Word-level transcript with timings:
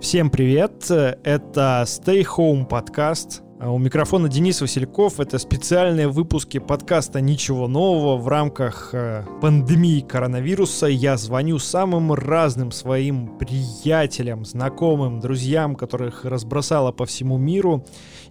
Всем 0.00 0.30
привет! 0.30 0.88
Это 0.90 1.82
Stay 1.84 2.24
Home 2.36 2.66
подкаст. 2.66 3.42
А 3.60 3.72
у 3.72 3.78
микрофона 3.78 4.28
Денис 4.28 4.60
Васильков. 4.60 5.18
Это 5.18 5.36
специальные 5.38 6.06
выпуски 6.06 6.58
подкаста 6.58 7.20
«Ничего 7.20 7.66
нового» 7.66 8.16
в 8.16 8.28
рамках 8.28 8.90
э, 8.92 9.24
пандемии 9.40 10.00
коронавируса. 10.00 10.86
Я 10.86 11.16
звоню 11.16 11.58
самым 11.58 12.12
разным 12.12 12.70
своим 12.70 13.36
приятелям, 13.36 14.44
знакомым, 14.44 15.18
друзьям, 15.18 15.74
которых 15.74 16.24
разбросало 16.24 16.92
по 16.92 17.04
всему 17.04 17.36
миру, 17.36 17.84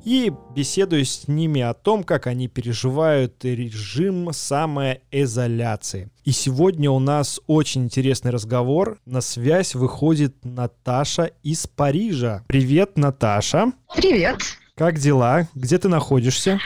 и 0.06 0.32
беседую 0.56 1.04
с 1.04 1.28
ними 1.28 1.60
о 1.60 1.74
том, 1.74 2.06
как 2.06 2.28
они 2.28 2.48
переживают 2.48 3.44
режим 3.44 4.30
самоизоляции. 4.32 6.10
И 6.24 6.32
сегодня 6.32 6.90
у 6.90 7.00
нас 7.00 7.42
очень 7.48 7.84
интересный 7.84 8.32
разговор. 8.32 9.00
На 9.06 9.20
связь 9.20 9.76
выходит 9.76 10.46
Наташа 10.46 11.32
из 11.44 11.68
Парижа. 11.68 12.46
Привет, 12.48 12.98
Наташа. 12.98 13.74
Привет. 13.94 14.38
Как 14.78 15.00
дела? 15.00 15.48
Где 15.56 15.80
ты 15.80 15.88
находишься? 15.88 16.60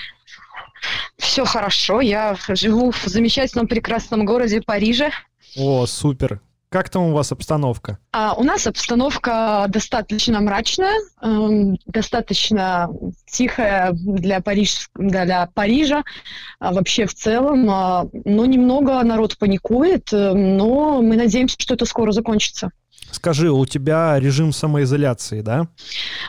Все 1.18 1.46
хорошо. 1.46 2.02
Я 2.02 2.36
живу 2.50 2.92
в 2.92 3.06
замечательном 3.06 3.68
прекрасном 3.68 4.26
городе 4.26 4.62
Париже. 4.62 5.12
О, 5.56 5.86
супер. 5.86 6.42
Как 6.68 6.90
там 6.90 7.04
у 7.04 7.14
вас 7.14 7.32
обстановка? 7.32 8.00
А, 8.12 8.34
у 8.34 8.44
нас 8.44 8.68
обстановка 8.68 9.66
достаточно 9.70 10.42
мрачная, 10.42 11.00
э, 11.22 11.76
достаточно 11.86 12.90
тихая 13.26 13.92
для, 13.94 14.42
Париж, 14.42 14.90
для 14.96 15.50
Парижа, 15.54 16.04
а 16.60 16.74
вообще 16.74 17.06
в 17.06 17.14
целом. 17.14 17.70
А, 17.70 18.08
но 18.26 18.46
немного 18.46 19.02
народ 19.04 19.38
паникует, 19.38 20.12
э, 20.12 20.34
но 20.34 21.02
мы 21.02 21.16
надеемся, 21.16 21.56
что 21.60 21.76
это 21.76 21.86
скоро 21.86 22.12
закончится. 22.12 22.72
Скажи, 23.12 23.52
у 23.52 23.66
тебя 23.66 24.20
режим 24.20 24.54
самоизоляции, 24.54 25.42
да? 25.42 25.68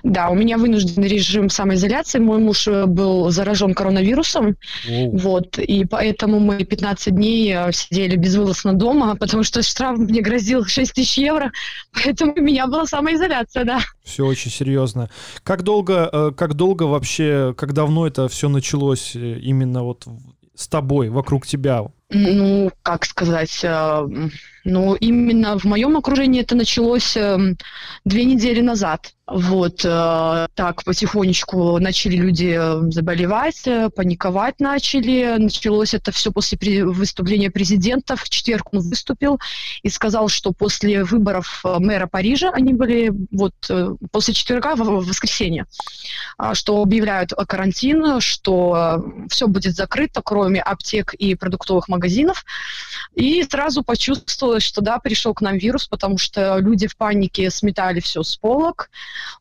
Да, 0.02 0.28
у 0.30 0.34
меня 0.34 0.59
вынужденный 0.59 1.08
режим 1.08 1.48
самоизоляции. 1.48 2.19
Мой 2.19 2.38
муж 2.38 2.66
э, 2.66 2.86
был 2.86 3.30
заражен 3.30 3.72
коронавирусом. 3.72 4.56
Оу. 4.88 5.16
Вот, 5.16 5.58
и 5.58 5.84
поэтому 5.84 6.41
мы 6.41 6.64
15 6.64 7.14
дней 7.14 7.55
э, 7.55 7.72
сидели 7.72 8.16
безвылазно 8.16 8.75
дома, 8.75 9.16
потому 9.16 9.44
что 9.44 9.62
штраф 9.62 9.97
мне 9.98 10.20
грозил 10.20 10.64
6 10.64 10.92
тысяч 10.92 11.19
евро. 11.19 11.53
Поэтому 11.92 12.34
у 12.36 12.41
меня 12.41 12.66
была 12.66 12.86
самоизоляция, 12.86 13.64
да. 13.64 13.80
Все 14.05 14.27
очень 14.27 14.50
серьезно. 14.50 15.08
Как 15.44 15.62
долго, 15.62 16.10
э, 16.12 16.33
как 16.36 16.55
долго 16.55 16.84
вообще, 16.84 17.55
как 17.56 17.72
давно 17.72 18.06
это 18.06 18.28
все 18.28 18.48
началось 18.48 19.14
именно 19.14 19.84
вот 19.84 20.06
с 20.55 20.69
тобой, 20.69 21.08
вокруг 21.08 21.47
тебя? 21.47 21.84
Ну, 22.10 22.70
как 22.83 23.05
сказать, 23.06 23.64
ну, 24.64 24.94
именно 24.94 25.58
в 25.58 25.64
моем 25.64 25.96
окружении 25.96 26.41
это 26.41 26.55
началось 26.55 27.16
э, 27.16 27.55
две 28.05 28.24
недели 28.24 28.60
назад. 28.60 29.12
Вот 29.27 29.84
э, 29.84 30.46
так 30.54 30.84
потихонечку 30.84 31.78
начали 31.78 32.16
люди 32.16 32.56
э, 32.58 32.91
заболевать, 32.91 33.66
э, 33.66 33.88
паниковать 33.88 34.60
начали. 34.60 35.36
Началось 35.38 35.94
это 35.94 36.12
все 36.12 36.30
после 36.30 36.84
выступления 36.84 37.50
президента. 37.50 38.14
В 38.14 38.28
четверг 38.28 38.72
он 38.72 38.80
выступил 38.80 39.41
и 39.82 39.88
сказал, 39.88 40.28
что 40.28 40.52
после 40.52 41.02
выборов 41.02 41.62
э, 41.64 41.78
мэра 41.78 42.06
Парижа, 42.06 42.50
они 42.50 42.72
были 42.72 43.12
вот 43.30 43.54
после 44.10 44.34
четверга 44.34 44.76
в, 44.76 45.06
воскресенье, 45.06 45.66
э, 46.38 46.54
что 46.54 46.82
объявляют 46.82 47.32
карантин, 47.48 48.20
что 48.20 49.04
все 49.28 49.48
будет 49.48 49.74
закрыто, 49.74 50.20
кроме 50.22 50.60
аптек 50.60 51.14
и 51.14 51.34
продуктовых 51.34 51.88
магазинов. 51.88 52.44
И 53.14 53.42
сразу 53.44 53.82
почувствовалось, 54.53 54.64
что 54.64 54.81
да, 54.83 54.98
пришел 54.98 55.34
к 55.34 55.41
нам 55.41 55.56
вирус, 55.56 55.86
потому 55.86 56.19
что 56.19 56.58
люди 56.58 56.86
в 56.86 56.97
панике 56.97 57.50
сметали 57.50 58.00
все 58.00 58.22
с 58.22 58.36
полок. 58.36 58.91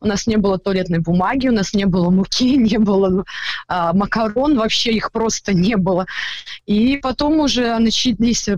У 0.00 0.06
нас 0.06 0.26
не 0.26 0.36
было 0.36 0.58
туалетной 0.58 1.00
бумаги, 1.00 1.48
у 1.48 1.52
нас 1.52 1.74
не 1.74 1.86
было 1.86 2.10
муки, 2.10 2.56
не 2.56 2.78
было 2.78 3.24
а, 3.68 3.92
макарон, 3.92 4.56
вообще 4.56 4.92
их 4.92 5.12
просто 5.12 5.52
не 5.52 5.76
было. 5.76 6.06
И 6.66 6.98
потом 7.02 7.40
уже 7.40 7.78
начались, 7.78 8.48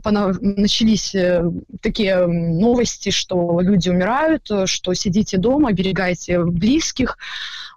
начались 0.40 1.14
э, 1.14 1.42
такие 1.80 2.26
новости, 2.26 3.10
что 3.10 3.60
люди 3.60 3.88
умирают, 3.88 4.48
что 4.66 4.94
сидите 4.94 5.38
дома, 5.38 5.70
оберегайте 5.70 6.44
близких. 6.44 7.18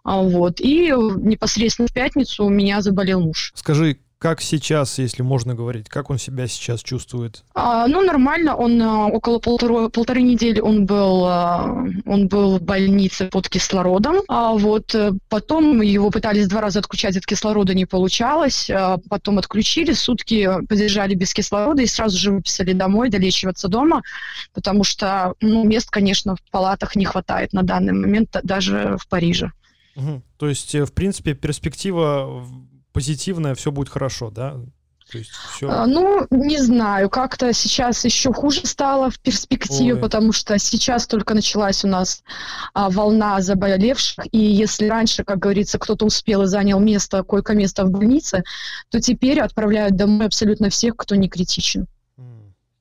А, 0.03 0.22
вот. 0.22 0.59
И 0.59 0.91
непосредственно 0.91 1.88
в 1.88 1.94
пятницу 1.94 2.46
у 2.46 2.50
меня 2.50 2.81
заболел 2.81 3.22
муж. 3.22 3.51
Скажи, 3.56 3.97
как 4.19 4.41
сейчас, 4.41 4.97
если 4.97 5.22
можно 5.22 5.53
говорить, 5.53 5.89
как 5.89 6.09
он 6.09 6.17
себя 6.17 6.47
сейчас 6.47 6.81
чувствует? 6.81 7.44
А, 7.53 7.88
ну, 7.88 8.01
нормально. 8.01 8.55
Он 8.55 8.81
а, 8.81 9.05
около 9.07 9.38
полторы, 9.38 9.89
полторы 9.89 10.23
недели 10.23 10.59
он 10.59 10.88
был, 10.88 11.23
а, 11.25 11.85
он 12.05 12.27
был 12.27 12.57
в 12.57 12.61
больнице 12.63 13.27
под 13.27 13.47
кислородом. 13.47 14.17
А 14.27 14.53
вот 14.53 14.95
э, 14.95 15.11
потом 15.29 15.81
его 15.81 16.09
пытались 16.09 16.47
два 16.47 16.61
раза 16.61 16.79
отключать 16.79 17.16
от 17.16 17.27
кислорода, 17.27 17.75
не 17.75 17.85
получалось. 17.85 18.72
А 18.72 18.97
потом 19.07 19.38
отключили, 19.38 19.94
сутки 19.94 20.50
подержали 20.67 21.13
без 21.13 21.33
кислорода 21.33 21.83
и 21.83 21.88
сразу 21.88 22.17
же 22.17 22.31
выписали 22.31 22.73
домой 22.73 23.09
долечиваться 23.09 23.67
дома, 23.67 24.01
потому 24.51 24.83
что 24.83 25.35
ну, 25.41 25.63
мест, 25.63 25.91
конечно, 25.91 26.35
в 26.35 26.51
палатах 26.51 26.95
не 26.95 27.06
хватает 27.06 27.53
на 27.53 27.61
данный 27.61 27.94
момент, 27.94 28.35
даже 28.41 28.97
в 29.00 29.07
Париже. 29.07 29.51
Угу. 29.95 30.22
То 30.38 30.50
есть, 30.50 30.73
э, 30.73 30.85
в 30.85 30.94
принципе, 30.94 31.35
перспектива 31.35 32.44
позитивное, 32.97 33.53
все 33.53 33.72
будет 33.72 33.90
хорошо, 33.90 34.31
да? 34.31 34.56
То 35.12 35.19
есть 35.19 35.30
все... 35.30 35.69
А, 35.69 35.85
ну, 35.85 36.25
не 36.31 36.58
знаю, 36.58 37.12
как-то 37.12 37.53
сейчас 37.53 38.03
еще 38.03 38.34
хуже 38.34 38.66
стало 38.66 39.12
в 39.12 39.19
перспективе, 39.19 39.94
Ой. 39.94 40.00
потому 40.00 40.31
что 40.31 40.58
сейчас 40.58 41.06
только 41.06 41.36
началась 41.36 41.86
у 41.86 41.88
нас 41.88 42.24
а, 42.74 42.90
волна 42.90 43.40
заболевших, 43.41 44.25
и 44.31 44.40
если 44.40 44.88
раньше, 44.88 45.24
как 45.24 45.38
говорится, 45.38 45.78
кто-то 45.78 46.06
успел 46.07 46.41
и 46.41 46.47
занял 46.47 46.80
место, 46.80 47.22
койко-место 47.22 47.86
в 47.86 47.91
больнице, 47.91 48.44
то 48.90 49.00
теперь 49.00 49.41
отправляют 49.41 49.96
домой 49.96 50.25
абсолютно 50.25 50.72
всех, 50.72 50.96
кто 50.97 51.13
не 51.13 51.30
критичен. 51.30 51.86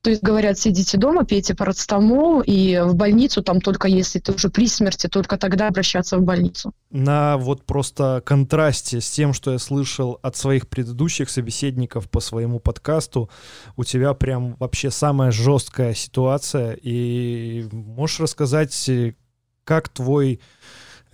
То 0.06 0.10
есть 0.10 0.22
говорят, 0.22 0.56
сидите 0.56 0.98
дома, 0.98 1.24
пейте 1.24 1.56
парацетамол, 1.56 2.40
и 2.40 2.78
в 2.78 2.94
больницу 2.94 3.42
там 3.42 3.60
только 3.60 3.88
если 3.88 4.20
ты 4.20 4.30
уже 4.30 4.50
при 4.50 4.68
смерти, 4.68 5.08
только 5.08 5.36
тогда 5.36 5.66
обращаться 5.66 6.16
в 6.16 6.22
больницу. 6.22 6.72
На 6.92 7.36
вот 7.38 7.64
просто 7.66 8.22
контрасте 8.24 9.00
с 9.00 9.10
тем, 9.10 9.32
что 9.32 9.50
я 9.50 9.58
слышал 9.58 10.20
от 10.22 10.36
своих 10.36 10.68
предыдущих 10.68 11.28
собеседников 11.28 12.08
по 12.08 12.20
своему 12.20 12.60
подкасту, 12.60 13.30
у 13.74 13.82
тебя 13.82 14.14
прям 14.14 14.54
вообще 14.60 14.92
самая 14.92 15.32
жесткая 15.32 15.92
ситуация. 15.94 16.78
И 16.80 17.66
можешь 17.72 18.20
рассказать, 18.20 18.88
как 19.64 19.88
твой 19.88 20.40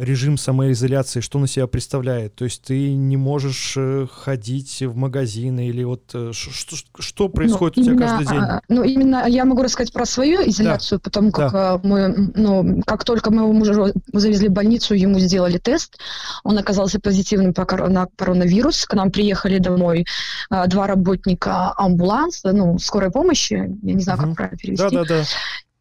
режим 0.03 0.37
самоизоляции, 0.37 1.21
что 1.21 1.39
на 1.39 1.47
себя 1.47 1.67
представляет? 1.67 2.35
То 2.35 2.45
есть 2.45 2.63
ты 2.63 2.93
не 2.93 3.17
можешь 3.17 3.75
э, 3.77 4.07
ходить 4.11 4.83
в 4.83 4.97
магазины 4.97 5.69
или 5.69 5.85
вот 5.85 6.11
э, 6.15 6.33
что, 6.33 6.77
что 6.99 7.29
происходит 7.29 7.77
ну, 7.77 7.83
у 7.83 7.85
тебя 7.85 7.95
именно, 7.95 8.09
каждый 8.09 8.27
день? 8.27 8.43
А, 8.43 8.61
ну, 8.69 8.83
именно 8.83 9.25
я 9.29 9.45
могу 9.45 9.63
рассказать 9.63 9.93
про 9.93 10.05
свою 10.05 10.41
изоляцию, 10.49 10.99
да. 10.99 11.03
потому 11.05 11.31
как 11.31 11.53
да. 11.53 11.81
мы, 11.83 12.33
ну, 12.35 12.83
как 12.85 13.05
только 13.05 13.31
моего 13.31 13.53
мужа 13.53 13.93
завезли 14.13 14.49
в 14.49 14.53
больницу, 14.53 14.95
ему 14.95 15.19
сделали 15.21 15.59
тест, 15.59 15.99
он 16.43 16.59
оказался 16.59 16.99
позитивным 17.01 17.55
по 17.55 17.63
на 17.89 18.07
коронавирус, 18.17 18.85
к 18.87 18.95
нам 18.95 19.11
приехали 19.11 19.59
домой 19.59 20.05
два 20.51 20.87
работника 20.87 21.73
амбуланса, 21.77 22.53
ну, 22.53 22.79
скорой 22.79 23.11
помощи, 23.11 23.55
я 23.83 23.95
не 23.95 24.03
знаю, 24.03 24.19
угу. 24.19 24.29
как 24.29 24.37
правильно 24.37 24.59
перевести. 24.59 24.83
Да, 24.83 24.91
да, 24.91 25.05
да. 25.05 25.25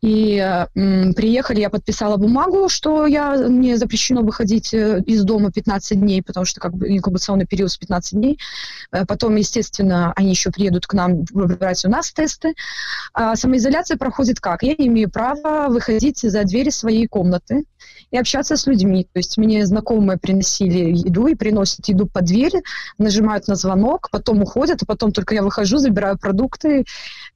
И 0.02 0.38
м, 0.76 1.14
приехали, 1.14 1.60
я 1.60 1.70
подписала 1.70 2.18
бумагу, 2.18 2.70
что 2.70 3.06
я, 3.06 3.36
мне 3.36 3.78
запрещено 3.78 4.22
выходить 4.22 4.74
э, 4.74 5.02
из 5.06 5.24
дома 5.24 5.52
15 5.52 6.00
дней, 6.00 6.24
потому 6.24 6.46
что 6.46 6.60
как 6.60 6.76
бы 6.76 6.90
инкубационный 6.90 7.46
период 7.46 7.72
с 7.72 7.78
15 7.78 8.14
дней. 8.14 8.40
Э, 8.92 9.06
потом, 9.06 9.36
естественно, 9.36 10.12
они 10.16 10.32
еще 10.32 10.50
приедут 10.50 10.88
к 10.88 10.94
нам 10.96 11.24
выбирать 11.32 11.86
у 11.86 11.90
нас 11.90 12.12
тесты. 12.12 12.56
А 13.14 13.36
самоизоляция 13.36 13.98
проходит 13.98 14.40
как? 14.40 14.64
Я 14.64 14.74
не 14.76 14.88
имею 14.88 15.10
права 15.10 15.68
выходить 15.70 16.20
за 16.20 16.44
двери 16.46 16.72
своей 16.72 17.08
комнаты 17.08 17.66
и 18.12 18.18
общаться 18.18 18.58
с 18.58 18.68
людьми. 18.68 19.08
То 19.12 19.20
есть 19.20 19.38
мне 19.38 19.66
знакомые 19.66 20.18
приносили 20.18 20.92
еду 20.96 21.28
и 21.28 21.36
приносят 21.36 21.88
еду 21.88 22.08
под 22.08 22.26
дверь, 22.26 22.62
нажимают 22.98 23.48
на 23.48 23.56
звонок, 23.56 24.10
потом 24.12 24.42
уходят, 24.42 24.84
а 24.84 24.86
потом 24.86 25.12
только 25.12 25.34
я 25.34 25.44
выхожу, 25.44 25.78
забираю 25.78 26.18
продукты, 26.18 26.86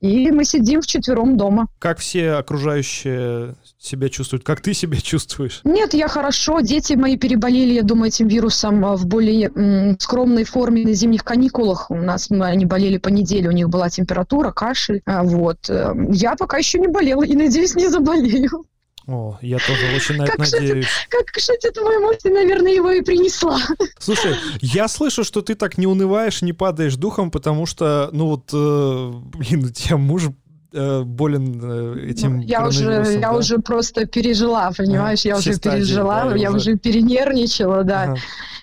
и 0.01 0.31
мы 0.31 0.43
сидим 0.43 0.81
вчетвером 0.81 1.37
дома. 1.37 1.67
Как 1.79 1.99
все 1.99 2.33
окружающие 2.33 3.55
себя 3.77 4.09
чувствуют? 4.09 4.43
Как 4.43 4.61
ты 4.61 4.73
себя 4.73 4.99
чувствуешь? 4.99 5.61
Нет, 5.63 5.93
я 5.93 6.07
хорошо. 6.07 6.59
Дети 6.59 6.93
мои 6.93 7.17
переболели, 7.17 7.73
я 7.73 7.83
думаю, 7.83 8.07
этим 8.07 8.27
вирусом 8.27 8.83
а, 8.85 8.95
в 8.95 9.05
более 9.05 9.51
м, 9.55 9.97
скромной 9.99 10.43
форме 10.43 10.83
на 10.83 10.93
зимних 10.93 11.23
каникулах. 11.23 11.89
У 11.89 11.95
нас 11.95 12.29
мы, 12.29 12.45
они 12.45 12.65
болели 12.65 12.97
по 12.97 13.09
неделе, 13.09 13.49
у 13.49 13.53
них 13.53 13.69
была 13.69 13.89
температура, 13.89 14.51
кашель. 14.51 15.01
А, 15.05 15.23
вот. 15.23 15.69
Э, 15.69 15.93
я 16.11 16.35
пока 16.35 16.57
еще 16.57 16.79
не 16.79 16.87
болела 16.87 17.23
и, 17.23 17.35
надеюсь, 17.35 17.75
не 17.75 17.87
заболею. 17.87 18.65
О, 19.07 19.37
я 19.41 19.59
тоже 19.59 19.95
очень 19.95 20.15
на 20.15 20.23
это 20.23 20.31
как 20.31 20.51
надеюсь. 20.51 20.87
Шутит, 20.87 21.07
как 21.09 21.39
шутит 21.39 21.77
мой 21.77 21.99
муж, 21.99 22.15
ты, 22.23 22.31
наверное, 22.31 22.73
его 22.73 22.89
и 22.89 23.01
принесла. 23.01 23.59
Слушай, 23.99 24.35
я 24.61 24.87
слышу, 24.87 25.23
что 25.23 25.41
ты 25.41 25.53
так 25.53 25.77
не 25.77 25.85
унываешь, 25.85 26.41
не 26.41 26.53
падаешь 26.53 26.95
духом, 26.95 27.29
потому 27.29 27.67
что, 27.67 28.09
ну 28.11 28.27
вот, 28.27 28.49
э, 28.51 29.11
блин, 29.37 29.65
у 29.65 29.69
тебя 29.69 29.97
муж 29.97 30.23
э, 30.75 31.01
болен 31.03 31.61
э, 31.63 32.09
этим 32.09 32.37
ну, 32.37 32.43
я 32.43 32.67
уже, 32.67 32.83
я 32.83 33.19
да? 33.19 33.33
уже 33.33 33.59
просто 33.59 34.05
пережила, 34.05 34.71
понимаешь, 34.77 35.25
а, 35.25 35.29
я 35.29 35.37
уже 35.37 35.53
стадии, 35.53 35.77
пережила, 35.77 36.25
да, 36.25 36.35
я 36.35 36.49
уже... 36.49 36.71
уже 36.71 36.77
перенервничала, 36.77 37.83
да. 37.83 38.03
Ага. 38.03 38.17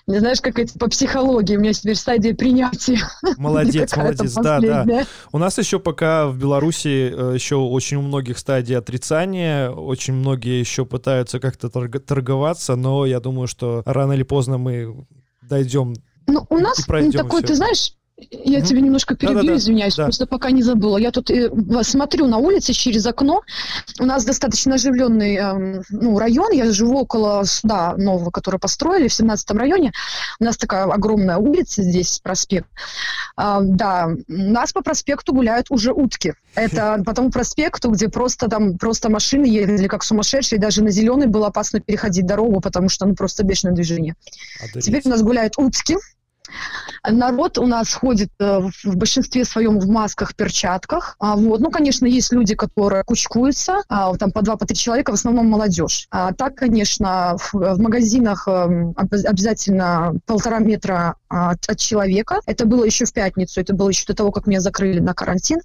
Не 0.05 0.19
знаешь, 0.19 0.41
как 0.41 0.59
это 0.59 0.77
по 0.77 0.89
психологии, 0.89 1.55
у 1.55 1.59
меня 1.61 1.71
теперь 1.71 1.95
стадия 1.95 2.35
принятия. 2.35 2.99
Молодец, 3.37 3.93
молодец, 3.97 4.33
да, 4.33 4.59
да. 4.59 5.05
У 5.31 5.37
нас 5.37 5.57
еще 5.57 5.79
пока 5.79 6.27
в 6.27 6.37
Беларуси 6.37 7.13
э, 7.13 7.33
еще 7.33 7.55
очень 7.55 7.97
у 7.97 8.01
многих 8.01 8.37
стадий 8.37 8.77
отрицания, 8.77 9.69
очень 9.69 10.13
многие 10.13 10.59
еще 10.59 10.85
пытаются 10.85 11.39
как-то 11.39 11.69
торговаться, 11.69 12.75
но 12.75 13.05
я 13.05 13.19
думаю, 13.19 13.47
что 13.47 13.81
рано 13.85 14.13
или 14.13 14.23
поздно 14.23 14.57
мы 14.57 15.05
дойдем 15.41 15.93
ну, 16.27 16.45
у 16.49 16.57
нас 16.57 16.77
такой, 16.85 17.43
ты 17.43 17.55
знаешь, 17.55 17.93
я 18.17 18.61
тебе 18.61 18.81
немножко 18.81 19.15
перебью, 19.15 19.41
да, 19.41 19.47
да, 19.47 19.55
извиняюсь, 19.57 19.95
да. 19.95 20.03
просто 20.03 20.27
пока 20.27 20.51
не 20.51 20.61
забыла. 20.61 20.97
Я 20.97 21.11
тут 21.11 21.31
э, 21.31 21.49
смотрю 21.81 22.27
на 22.27 22.37
улице 22.37 22.73
через 22.73 23.05
окно. 23.05 23.41
У 23.99 24.05
нас 24.05 24.23
достаточно 24.23 24.75
оживленный 24.75 25.35
э, 25.35 25.81
ну, 25.89 26.19
район. 26.19 26.51
Я 26.51 26.71
живу 26.71 26.99
около 26.99 27.43
суда 27.43 27.95
нового, 27.97 28.29
который 28.29 28.59
построили 28.59 29.07
в 29.07 29.19
17-м 29.19 29.57
районе. 29.57 29.93
У 30.39 30.43
нас 30.43 30.57
такая 30.57 30.85
огромная 30.85 31.37
улица 31.37 31.81
здесь, 31.81 32.19
проспект. 32.19 32.67
Э, 33.37 33.59
да, 33.61 34.09
у 34.09 34.15
нас 34.27 34.73
по 34.73 34.81
проспекту 34.81 35.33
гуляют 35.33 35.71
уже 35.71 35.91
утки. 35.91 36.33
Это 36.53 37.01
по 37.05 37.13
тому 37.13 37.31
проспекту, 37.31 37.89
где 37.89 38.09
просто 38.09 38.47
там 38.47 38.77
просто 38.77 39.09
машины 39.09 39.45
ездили 39.45 39.87
как 39.87 40.03
сумасшедшие. 40.03 40.59
Даже 40.59 40.83
на 40.83 40.91
зеленый 40.91 41.27
было 41.27 41.47
опасно 41.47 41.79
переходить 41.79 42.27
дорогу, 42.27 42.61
потому 42.61 42.89
что 42.89 43.07
ну 43.07 43.15
просто 43.15 43.43
бешеное 43.43 43.73
движение. 43.73 44.15
Одолеть. 44.59 44.85
Теперь 44.85 45.01
у 45.05 45.09
нас 45.09 45.23
гуляют 45.23 45.57
утки. 45.57 45.97
Народ 47.09 47.57
у 47.57 47.65
нас 47.65 47.93
ходит 47.93 48.29
э, 48.39 48.59
в 48.83 48.95
большинстве 48.95 49.43
своем 49.43 49.79
в 49.79 49.87
масках, 49.87 50.35
перчатках. 50.35 51.15
А, 51.19 51.35
вот. 51.35 51.59
Ну, 51.59 51.69
конечно, 51.69 52.05
есть 52.05 52.31
люди, 52.31 52.55
которые 52.55 53.03
кучкуются, 53.03 53.81
а, 53.89 54.15
там 54.15 54.31
по 54.31 54.41
два, 54.41 54.55
по 54.55 54.65
три 54.65 54.75
человека, 54.75 55.11
в 55.11 55.15
основном 55.15 55.49
молодежь. 55.49 56.07
А 56.11 56.33
так, 56.33 56.55
конечно, 56.55 57.35
в, 57.37 57.81
магазинах 57.81 58.47
эм, 58.47 58.93
обязательно 58.95 60.13
полтора 60.25 60.59
метра 60.59 61.15
от, 61.33 61.67
от 61.67 61.77
человека. 61.77 62.39
Это 62.45 62.65
было 62.65 62.83
еще 62.83 63.05
в 63.05 63.13
пятницу, 63.13 63.59
это 63.59 63.73
было 63.73 63.89
еще 63.89 64.05
до 64.05 64.13
того, 64.13 64.31
как 64.31 64.47
меня 64.47 64.59
закрыли 64.59 64.99
на 64.99 65.13
карантин. 65.13 65.59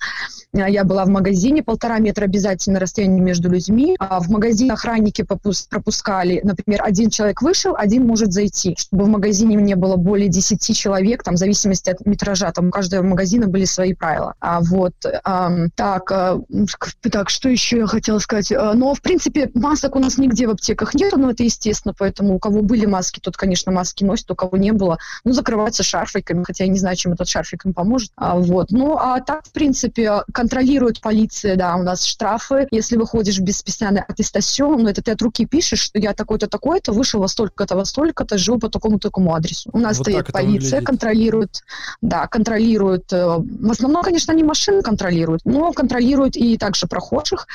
Я 0.52 0.84
была 0.84 1.04
в 1.04 1.08
магазине, 1.08 1.62
полтора 1.62 1.98
метра 1.98 2.24
обязательно 2.24 2.80
расстояние 2.80 3.20
между 3.20 3.50
людьми. 3.50 3.96
В 4.00 4.30
магазине 4.30 4.72
охранники 4.72 5.22
пропускали, 5.22 6.40
например, 6.42 6.80
один 6.82 7.10
человек 7.10 7.42
вышел, 7.42 7.74
один 7.76 8.06
может 8.06 8.32
зайти, 8.32 8.74
чтобы 8.78 9.04
в 9.04 9.08
магазине 9.08 9.56
не 9.56 9.74
было 9.74 9.96
более 9.96 10.28
10 10.28 10.76
человек, 10.76 11.22
там, 11.22 11.34
в 11.34 11.38
зависимости 11.38 11.90
от 11.90 12.04
метража, 12.06 12.50
там 12.52 12.68
у 12.68 12.70
каждого 12.70 13.02
магазина 13.02 13.46
были 13.46 13.64
свои 13.64 13.92
правила. 13.92 14.34
А 14.40 14.60
вот, 14.60 14.94
а, 15.24 15.50
так, 15.74 16.10
а, 16.10 16.40
так, 17.10 17.28
что 17.30 17.48
еще 17.48 17.78
я 17.78 17.86
хотела 17.86 18.18
сказать? 18.18 18.52
А, 18.52 18.72
но, 18.74 18.94
в 18.94 19.02
принципе, 19.02 19.50
масок 19.54 19.96
у 19.96 19.98
нас 19.98 20.16
нигде 20.18 20.46
в 20.46 20.50
аптеках 20.50 20.94
нет, 20.94 21.14
но 21.16 21.30
это 21.30 21.42
естественно, 21.42 21.94
поэтому 21.96 22.36
у 22.36 22.38
кого 22.38 22.62
были 22.62 22.86
маски, 22.86 23.20
тот, 23.20 23.36
конечно, 23.36 23.70
маски 23.72 24.04
носит, 24.04 24.30
у 24.30 24.34
кого 24.34 24.56
не 24.56 24.72
было, 24.72 24.98
ну, 25.24 25.32
закрываются 25.58 25.82
шарфиками, 25.82 26.44
хотя 26.44 26.64
я 26.64 26.70
не 26.70 26.78
знаю, 26.78 26.96
чем 26.96 27.12
этот 27.12 27.28
шарфик 27.28 27.66
им 27.66 27.74
поможет. 27.74 28.12
А, 28.16 28.36
вот, 28.36 28.70
ну, 28.70 28.96
а 28.96 29.20
так, 29.20 29.44
в 29.46 29.52
принципе, 29.52 30.22
контролирует 30.32 31.00
полиция, 31.00 31.56
да, 31.56 31.76
у 31.76 31.82
нас 31.82 32.04
штрафы, 32.04 32.68
если 32.70 32.96
выходишь 32.96 33.40
без 33.40 33.58
специальной 33.58 34.02
аттестацион, 34.02 34.82
ну, 34.82 34.88
это 34.88 35.02
ты 35.02 35.12
от 35.12 35.22
руки 35.22 35.46
пишешь, 35.46 35.80
что 35.80 35.98
я 35.98 36.14
такой-то, 36.14 36.46
такой-то, 36.46 36.92
вышел 36.92 37.20
во 37.20 37.28
столько-то, 37.28 37.76
во 37.76 37.84
столько-то, 37.84 38.38
живу 38.38 38.58
по 38.58 38.68
такому-такому 38.68 39.34
адресу. 39.34 39.70
У 39.72 39.78
нас 39.78 39.98
вот 39.98 40.06
стоит 40.06 40.32
полиция, 40.32 40.82
контролирует, 40.82 41.62
да, 42.00 42.26
контролирует, 42.26 43.12
э, 43.12 43.38
в 43.38 43.70
основном, 43.70 44.02
конечно, 44.02 44.32
они 44.32 44.44
машины 44.44 44.82
контролируют, 44.82 45.42
но 45.44 45.72
контролируют 45.72 46.36
и 46.36 46.56
также 46.56 46.86
прохожих, 46.86 47.46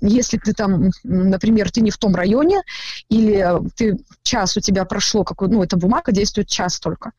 если 0.00 0.36
ты 0.36 0.52
там, 0.52 0.90
например, 1.04 1.70
ты 1.70 1.80
не 1.80 1.90
в 1.90 1.96
том 1.96 2.14
районе, 2.14 2.62
или 3.08 3.44
ты 3.76 3.98
час 4.22 4.56
у 4.56 4.60
тебя 4.60 4.84
прошло, 4.84 5.24
какой, 5.24 5.48
ну, 5.48 5.62
эта 5.62 5.76
бумага 5.76 6.12
действует 6.12 6.48
час 6.48 6.78
только, 6.78 7.12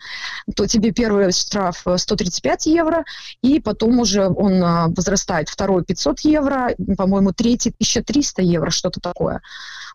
то 0.56 0.68
тебе 0.68 0.92
первый 0.92 1.32
штраф 1.32 1.86
135 1.96 2.68
евро, 2.68 3.04
и 3.42 3.60
потом 3.60 4.00
уже 4.00 4.28
он 4.28 4.64
а, 4.64 4.88
возрастает. 4.90 5.50
Второй 5.50 5.84
500 5.84 6.20
евро, 6.22 6.70
по-моему, 6.98 7.34
третий 7.34 7.70
1300 7.70 8.42
евро, 8.44 8.70
что-то 8.70 9.00
такое. 9.00 9.42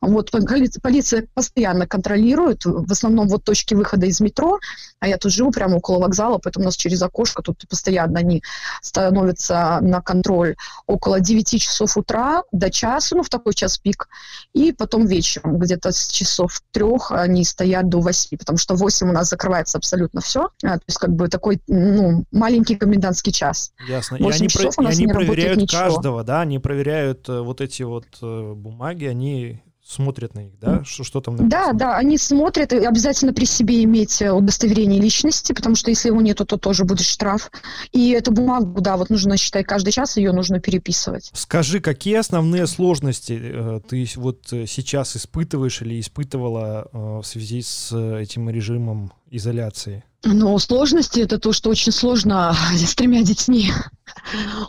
Вот 0.06 0.30
полиция 0.30 1.26
постоянно 1.34 1.86
контролирует, 1.86 2.64
в 2.64 2.90
основном 2.90 3.28
вот 3.28 3.44
точки 3.44 3.74
выхода 3.74 4.06
из 4.06 4.20
метро, 4.20 4.58
а 5.00 5.08
я 5.08 5.18
тут 5.18 5.32
живу 5.32 5.50
прямо 5.50 5.76
около 5.76 5.98
вокзала, 5.98 6.38
поэтому 6.38 6.64
у 6.64 6.66
нас 6.66 6.76
через 6.76 7.02
окошко 7.02 7.42
тут 7.42 7.64
постоянно 7.68 8.18
они 8.20 8.42
становятся 8.82 9.78
на 9.80 10.00
контроль 10.00 10.56
около 10.86 11.20
9 11.20 11.60
часов 11.60 11.96
утра 11.96 12.42
до 12.52 12.70
часу, 12.70 13.16
ну, 13.16 13.22
в 13.22 13.28
такой 13.28 13.54
час 13.54 13.78
пик, 13.78 14.08
и 14.52 14.72
потом 14.72 15.06
вечером, 15.06 15.58
где-то 15.58 15.92
с 15.92 16.08
часов 16.08 16.62
трех 16.70 17.10
они 17.12 17.44
стоят 17.44 17.88
до 17.88 18.00
8, 18.00 18.38
потому 18.38 18.58
что 18.58 18.74
в 18.74 18.78
8 18.78 19.08
у 19.08 19.12
нас 19.12 19.28
закрывается 19.28 19.78
абсолютно 19.78 20.20
все, 20.20 20.48
а, 20.62 20.78
то 20.78 20.84
есть 20.86 20.98
как 20.98 21.10
бы 21.10 21.28
такой, 21.28 21.60
ну, 21.66 22.24
маленький 22.30 22.76
комендантский 22.76 23.32
час. 23.32 23.72
Ясно. 23.88 24.16
И 24.16 24.22
они, 24.22 24.48
про- 24.48 24.84
и 24.84 24.86
они 24.86 25.06
проверяют 25.06 25.70
каждого, 25.70 26.24
да, 26.24 26.42
они 26.42 26.58
проверяют 26.58 27.28
э, 27.28 27.40
вот 27.40 27.60
эти 27.60 27.82
вот 27.82 28.06
э, 28.22 28.52
бумаги, 28.54 29.06
они 29.06 29.62
смотрят 29.84 30.34
на 30.34 30.40
них, 30.40 30.58
да? 30.60 30.82
Что, 30.84 31.04
что 31.04 31.20
там 31.20 31.36
написано? 31.36 31.50
Да, 31.50 31.72
да, 31.72 31.96
они 31.96 32.16
смотрят, 32.16 32.72
и 32.72 32.78
обязательно 32.78 33.34
при 33.34 33.44
себе 33.44 33.84
иметь 33.84 34.22
э, 34.22 34.32
удостоверение 34.32 35.00
личности, 35.00 35.52
потому 35.52 35.74
что 35.74 35.90
если 35.90 36.08
его 36.08 36.20
нету, 36.22 36.46
то 36.46 36.56
тоже 36.56 36.84
будет 36.84 37.06
штраф. 37.06 37.50
И 37.92 38.10
эту 38.10 38.32
бумагу, 38.32 38.80
да, 38.80 38.96
вот 38.96 39.10
нужно, 39.10 39.36
считай, 39.36 39.62
каждый 39.62 39.92
час 39.92 40.16
ее 40.16 40.32
нужно 40.32 40.58
переписывать. 40.58 41.30
Скажи, 41.34 41.80
какие 41.80 42.16
основные 42.16 42.66
сложности 42.66 43.38
э, 43.40 43.80
ты 43.86 44.08
вот 44.16 44.52
э, 44.52 44.66
сейчас 44.66 45.16
испытываешь 45.16 45.82
или 45.82 46.00
испытывала 46.00 46.88
в 46.92 47.22
связи 47.24 47.60
с 47.62 47.92
этим 47.94 48.48
режимом 48.48 49.12
изоляции? 49.30 50.04
Ну, 50.26 50.58
сложности 50.58 51.20
это 51.20 51.38
то, 51.38 51.52
что 51.52 51.68
очень 51.68 51.92
сложно 51.92 52.54
с 52.74 52.94
тремя 52.94 53.22
детьми. 53.22 53.70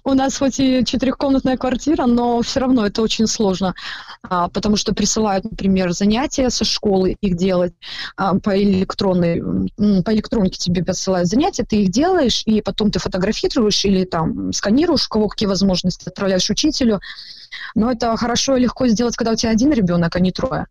У 0.04 0.14
нас 0.14 0.38
хоть 0.38 0.60
и 0.60 0.84
четырехкомнатная 0.84 1.56
квартира, 1.56 2.06
но 2.06 2.42
все 2.42 2.60
равно 2.60 2.86
это 2.86 3.02
очень 3.02 3.28
сложно, 3.28 3.74
а, 4.24 4.50
потому 4.50 4.76
что 4.76 4.94
присылают, 4.94 5.46
например, 5.46 5.92
занятия 5.92 6.50
со 6.50 6.66
школы, 6.66 7.16
их 7.22 7.38
делать 7.38 7.74
а, 8.18 8.38
по 8.40 8.62
электронной, 8.62 9.42
по 9.78 10.14
электронке 10.14 10.58
тебе 10.58 10.84
посылают 10.84 11.30
занятия, 11.30 11.64
ты 11.64 11.84
их 11.84 11.92
делаешь, 11.92 12.44
и 12.46 12.62
потом 12.62 12.92
ты 12.92 13.00
фотографируешь 13.00 13.86
или 13.86 14.04
там 14.04 14.52
сканируешь, 14.52 15.06
у 15.06 15.10
кого 15.10 15.28
какие 15.30 15.48
возможности, 15.48 16.10
отправляешь 16.10 16.50
учителю. 16.50 17.00
Но 17.76 17.92
это 17.92 18.16
хорошо 18.18 18.58
и 18.58 18.62
легко 18.62 18.88
сделать, 18.88 19.16
когда 19.16 19.32
у 19.32 19.36
тебя 19.36 19.52
один 19.52 19.72
ребенок, 19.72 20.16
а 20.16 20.20
не 20.20 20.32
трое. 20.32 20.68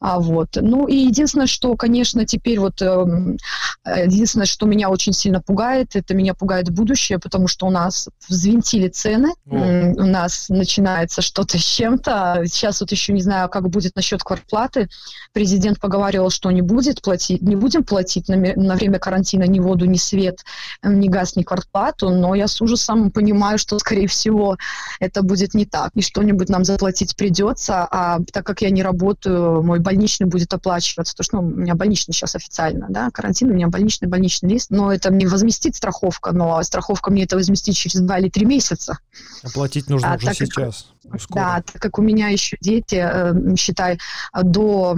А, 0.00 0.20
вот. 0.20 0.56
Ну 0.60 0.86
и 0.86 0.96
единственное, 0.96 1.46
что, 1.46 1.74
конечно, 1.76 2.24
теперь 2.24 2.58
вот 2.58 2.82
эм, 2.82 3.38
э, 3.84 4.06
единственное, 4.06 4.46
что 4.46 4.66
меня 4.66 4.90
очень 4.90 5.12
сильно 5.12 5.40
пугает, 5.40 5.96
это 5.96 6.14
меня 6.14 6.34
пугает 6.34 6.70
будущее, 6.70 7.18
потому 7.18 7.48
что 7.48 7.66
у 7.66 7.70
нас 7.70 8.08
взвинтили 8.28 8.88
цены, 8.88 9.30
О. 9.50 9.56
у 9.56 10.06
нас 10.06 10.48
начинается 10.48 11.22
что-то 11.22 11.58
с 11.58 11.62
чем-то. 11.62 12.42
Сейчас 12.46 12.80
вот 12.80 12.90
еще 12.90 13.12
не 13.12 13.22
знаю, 13.22 13.48
как 13.48 13.68
будет 13.68 13.96
насчет 13.96 14.22
квартплаты. 14.22 14.88
Президент 15.32 15.80
поговаривал, 15.80 16.30
что 16.30 16.50
не 16.50 16.62
будет 16.62 17.02
платить, 17.02 17.42
не 17.42 17.56
будем 17.56 17.84
платить 17.84 18.28
на, 18.28 18.36
на 18.36 18.74
время 18.74 18.98
карантина 18.98 19.44
ни 19.44 19.60
воду, 19.60 19.86
ни 19.86 19.96
свет, 19.96 20.44
ни 20.82 21.08
газ, 21.08 21.36
ни 21.36 21.42
квартплату, 21.42 22.10
но 22.10 22.34
я 22.34 22.48
с 22.48 22.60
ужасом 22.60 23.10
понимаю, 23.10 23.58
что, 23.58 23.78
скорее 23.78 24.08
всего, 24.08 24.56
это 25.00 25.22
будет 25.22 25.54
не 25.54 25.64
так, 25.64 25.90
и 25.94 26.02
что-нибудь 26.02 26.48
нам 26.48 26.64
заплатить 26.64 27.16
придется, 27.16 27.86
а 27.90 28.18
так 28.32 28.44
как 28.46 28.62
я 28.62 28.70
не 28.70 28.82
работаю, 28.82 29.62
мой 29.62 29.78
больничный 29.86 30.26
будет 30.26 30.52
оплачиваться, 30.52 31.14
то 31.14 31.22
что 31.22 31.40
ну, 31.40 31.46
у 31.46 31.50
меня 31.50 31.76
больничный 31.76 32.12
сейчас 32.12 32.34
официально, 32.34 32.88
да, 32.90 33.10
карантин, 33.12 33.50
у 33.50 33.54
меня 33.54 33.68
больничный, 33.68 34.08
больничный 34.08 34.50
лист, 34.50 34.70
но 34.70 34.92
это 34.92 35.12
мне 35.12 35.28
возместит 35.28 35.76
страховка, 35.76 36.32
но 36.32 36.60
страховка 36.64 37.12
мне 37.12 37.22
это 37.22 37.36
возместит 37.36 37.76
через 37.76 38.00
два 38.00 38.18
или 38.18 38.28
три 38.28 38.44
месяца. 38.44 38.98
Оплатить 39.44 39.88
нужно 39.88 40.12
а, 40.12 40.16
уже 40.16 40.34
сейчас. 40.34 40.88
Как, 41.08 41.20
да, 41.30 41.62
так 41.62 41.80
как 41.80 41.98
у 42.00 42.02
меня 42.02 42.28
еще 42.28 42.56
дети, 42.60 42.96
э, 42.96 43.56
считай, 43.56 43.98
до... 44.34 44.96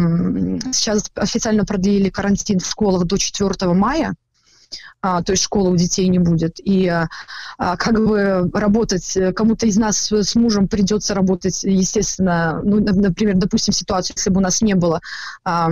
Сейчас 0.72 1.10
официально 1.14 1.66
продлили 1.66 2.08
карантин 2.08 2.60
в 2.60 2.66
школах 2.66 3.04
до 3.04 3.18
4 3.18 3.74
мая, 3.74 4.14
а, 5.00 5.22
то 5.22 5.32
есть 5.32 5.42
школы 5.44 5.70
у 5.70 5.76
детей 5.76 6.08
не 6.08 6.18
будет. 6.18 6.60
И 6.64 6.88
а, 6.88 7.08
а 7.58 7.76
как 7.76 7.94
бы 8.04 8.50
работать, 8.52 9.16
э, 9.16 9.32
кому-то 9.32 9.66
из 9.66 9.76
нас 9.76 10.12
с 10.12 10.34
мужем 10.34 10.68
придется 10.68 11.14
работать, 11.14 11.64
естественно, 11.64 12.60
ну, 12.62 12.80
например, 12.80 13.36
допустим, 13.36 13.74
ситуацию, 13.74 14.14
если 14.16 14.30
бы 14.30 14.38
у 14.38 14.42
нас 14.42 14.60
не 14.60 14.74
было 14.74 15.00
а, 15.44 15.68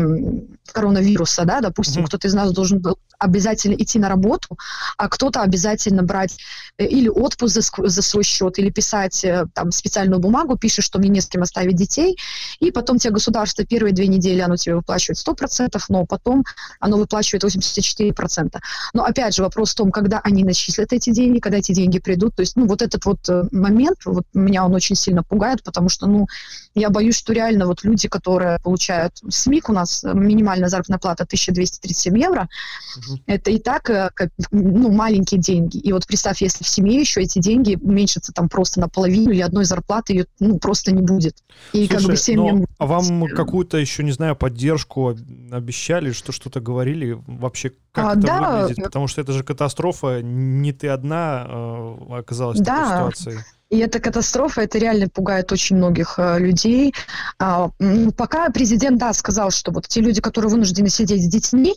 коронавируса, 0.73 1.45
да, 1.45 1.61
допустим, 1.61 2.03
mm-hmm. 2.03 2.07
кто-то 2.07 2.29
из 2.29 2.35
нас 2.35 2.53
должен 2.53 2.81
был 2.81 2.99
обязательно 3.19 3.75
идти 3.75 3.99
на 3.99 4.09
работу, 4.09 4.59
а 4.97 5.09
кто-то 5.09 5.43
обязательно 5.43 6.03
брать 6.03 6.37
э, 6.79 6.87
или 6.87 7.09
отпуск 7.09 7.55
за, 7.55 7.89
за 7.89 8.03
свой 8.03 8.25
счет, 8.25 8.59
или 8.59 8.71
писать 8.71 9.25
э, 9.25 9.47
там 9.55 9.71
специальную 9.71 10.21
бумагу, 10.21 10.59
пишешь, 10.59 10.85
что 10.85 10.99
мне 10.99 11.09
не 11.09 11.21
с 11.21 11.27
кем 11.27 11.43
оставить 11.43 11.77
детей, 11.77 12.17
и 12.61 12.71
потом 12.71 12.99
тебе 12.99 13.15
государство 13.15 13.65
первые 13.65 13.95
две 13.95 14.07
недели, 14.07 14.41
оно 14.41 14.57
тебе 14.57 14.77
выплачивает 14.77 15.19
100%, 15.19 15.81
но 15.89 16.05
потом 16.05 16.45
оно 16.81 16.97
выплачивает 16.97 17.45
84%. 17.45 18.59
Но 18.93 19.05
опять 19.05 19.35
же 19.35 19.43
вопрос 19.43 19.73
в 19.73 19.75
том, 19.77 19.91
когда 19.91 20.21
они 20.21 20.45
начислят 20.45 20.93
эти 20.93 21.11
деньги, 21.11 21.39
когда 21.39 21.59
эти 21.59 21.73
деньги 21.73 21.99
придут. 21.99 22.35
То 22.37 22.41
есть, 22.41 22.57
ну, 22.57 22.67
вот 22.67 22.83
этот 22.83 23.05
вот 23.05 23.29
э, 23.29 23.45
момент, 23.53 23.99
вот 24.05 24.25
меня 24.35 24.65
он 24.65 24.75
очень 24.75 24.97
сильно 24.97 25.23
пугает, 25.23 25.63
потому 25.63 25.89
что, 25.89 26.07
ну, 26.07 26.27
я 26.75 26.91
боюсь, 26.91 27.17
что 27.17 27.33
реально 27.33 27.67
вот 27.67 27.85
люди, 27.85 28.09
которые 28.09 28.59
получают 28.63 29.15
СМИК, 29.29 29.71
у 29.71 29.73
нас 29.73 30.05
минимальная 30.05 30.69
заработная 30.69 30.99
плата 30.99 31.25
1237 31.25 32.19
евро, 32.19 32.49
угу. 32.97 33.19
это 33.27 33.51
и 33.51 33.59
так, 33.59 33.91
э, 33.91 34.11
ну, 34.51 34.91
маленькие 34.91 35.41
деньги. 35.41 35.79
И 35.79 35.93
вот 35.93 36.07
представь, 36.07 36.43
если 36.43 36.65
в 36.65 36.69
семье 36.69 37.01
еще 37.01 37.23
эти 37.23 37.39
деньги 37.39 37.79
уменьшатся 37.81 38.33
там 38.33 38.49
просто 38.49 38.81
наполовину, 38.81 39.31
и 39.31 39.41
одной 39.41 39.65
зарплаты 39.65 40.13
ее, 40.13 40.27
ну, 40.41 40.59
просто 40.59 40.93
не 40.93 41.03
будет. 41.03 41.37
И 41.73 41.87
Слушай, 41.87 41.89
как 41.89 42.03
бы 42.03 42.17
семьям... 42.17 42.67
а 42.79 42.87
вам 42.87 43.27
какую-то 43.29 43.79
еще, 43.79 44.03
не 44.03 44.13
знаю, 44.13 44.37
поддержку 44.37 45.17
обещали, 45.51 46.13
что 46.13 46.33
что-то 46.33 46.61
говорили? 46.61 47.19
Вообще, 47.27 47.73
как 47.97 48.05
а, 48.05 48.13
это 48.13 48.21
да. 48.21 48.61
выглядит? 48.63 48.85
Потому 48.85 49.09
что 49.09 49.23
это 49.23 49.33
же 49.33 49.43
катастрофа, 49.43 50.21
не 50.23 50.73
ты 50.73 50.89
одна 50.89 51.47
э, 51.49 52.19
оказалась 52.19 52.61
да. 52.61 52.73
в 52.75 52.89
такой 52.91 53.15
ситуации. 53.15 53.45
И 53.71 53.79
эта 53.79 53.99
катастрофа, 53.99 54.61
это 54.61 54.79
реально 54.79 55.09
пугает 55.09 55.51
очень 55.51 55.77
многих 55.77 56.19
э, 56.19 56.39
людей. 56.39 56.95
А, 57.39 57.71
пока 58.17 58.49
президент, 58.51 58.99
да, 58.99 59.13
сказал, 59.13 59.51
что 59.51 59.73
вот 59.73 59.89
те 59.89 60.01
люди, 60.03 60.21
которые 60.21 60.51
вынуждены 60.51 60.89
сидеть 60.89 61.25
с 61.25 61.29
детьми, 61.29 61.75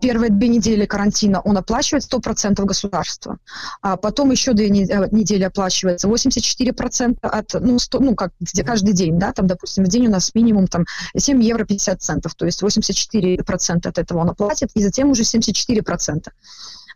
первые 0.00 0.30
две 0.30 0.48
недели 0.48 0.84
карантина 0.86 1.40
он 1.40 1.56
оплачивает 1.56 2.04
100% 2.04 2.64
государства. 2.64 3.38
А 3.82 3.96
потом 3.96 4.30
еще 4.30 4.52
две 4.52 4.68
э, 4.68 5.08
недели 5.10 5.44
оплачивается 5.44 6.08
84% 6.08 7.18
от, 7.22 7.54
ну, 7.54 7.78
100, 7.78 8.00
ну 8.00 8.14
как 8.14 8.32
каждый 8.64 8.92
день, 8.92 9.18
да, 9.18 9.32
там, 9.32 9.46
допустим, 9.46 9.84
в 9.84 9.88
день 9.88 10.06
у 10.06 10.10
нас 10.10 10.34
минимум 10.34 10.66
там 10.66 10.84
7 11.16 11.42
евро 11.42 11.64
50 11.64 12.02
центов, 12.02 12.34
то 12.34 12.46
есть 12.46 12.62
84% 12.62 13.88
от 13.88 13.98
этого 13.98 14.18
он 14.18 14.30
оплатит, 14.30 14.70
и 14.74 14.82
затем 14.82 15.10
уже 15.10 15.22
74%. 15.22 16.28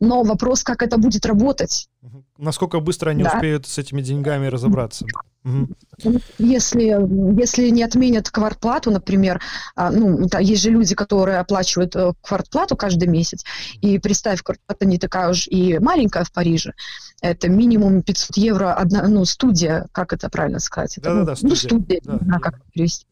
Но 0.01 0.23
вопрос, 0.23 0.63
как 0.63 0.83
это 0.83 0.99
будет 0.99 1.25
работать. 1.27 1.89
Насколько 2.37 2.81
быстро 2.81 3.11
они 3.11 3.23
да. 3.23 3.33
успеют 3.35 3.67
с 3.67 3.79
этими 3.79 4.03
деньгами 4.03 4.47
разобраться? 4.47 5.07
Угу. 5.45 6.21
Если, 6.39 6.97
если 7.39 7.69
не 7.69 7.83
отменят 7.83 8.31
квартплату, 8.31 8.91
например, 8.91 9.41
а, 9.77 9.91
ну, 9.91 10.27
да, 10.27 10.39
есть 10.39 10.63
же 10.63 10.71
люди, 10.71 10.95
которые 10.95 11.39
оплачивают 11.39 11.95
э, 11.97 12.13
квартплату 12.23 12.77
каждый 12.77 13.09
месяц, 13.09 13.45
и 13.81 13.99
представь, 13.99 14.43
квартплата 14.43 14.87
не 14.87 14.99
такая 14.99 15.31
уж 15.31 15.47
и 15.47 15.79
маленькая 15.79 16.25
в 16.25 16.33
Париже, 16.33 16.73
это 17.21 17.49
минимум 17.49 18.03
500 18.03 18.37
евро 18.39 18.75
одна, 18.75 19.07
ну, 19.07 19.25
студия, 19.25 19.87
как 19.93 20.13
это 20.13 20.31
правильно 20.31 20.61
сказать? 20.61 20.97
Это, 20.99 21.11
Да-да-да, 21.11 21.35
ну, 21.43 21.55
студия. 21.55 22.01
Ну, 22.05 22.17
студия, 22.17 22.21
да. 22.21 22.39
как 22.39 22.63
перевести. 22.73 23.07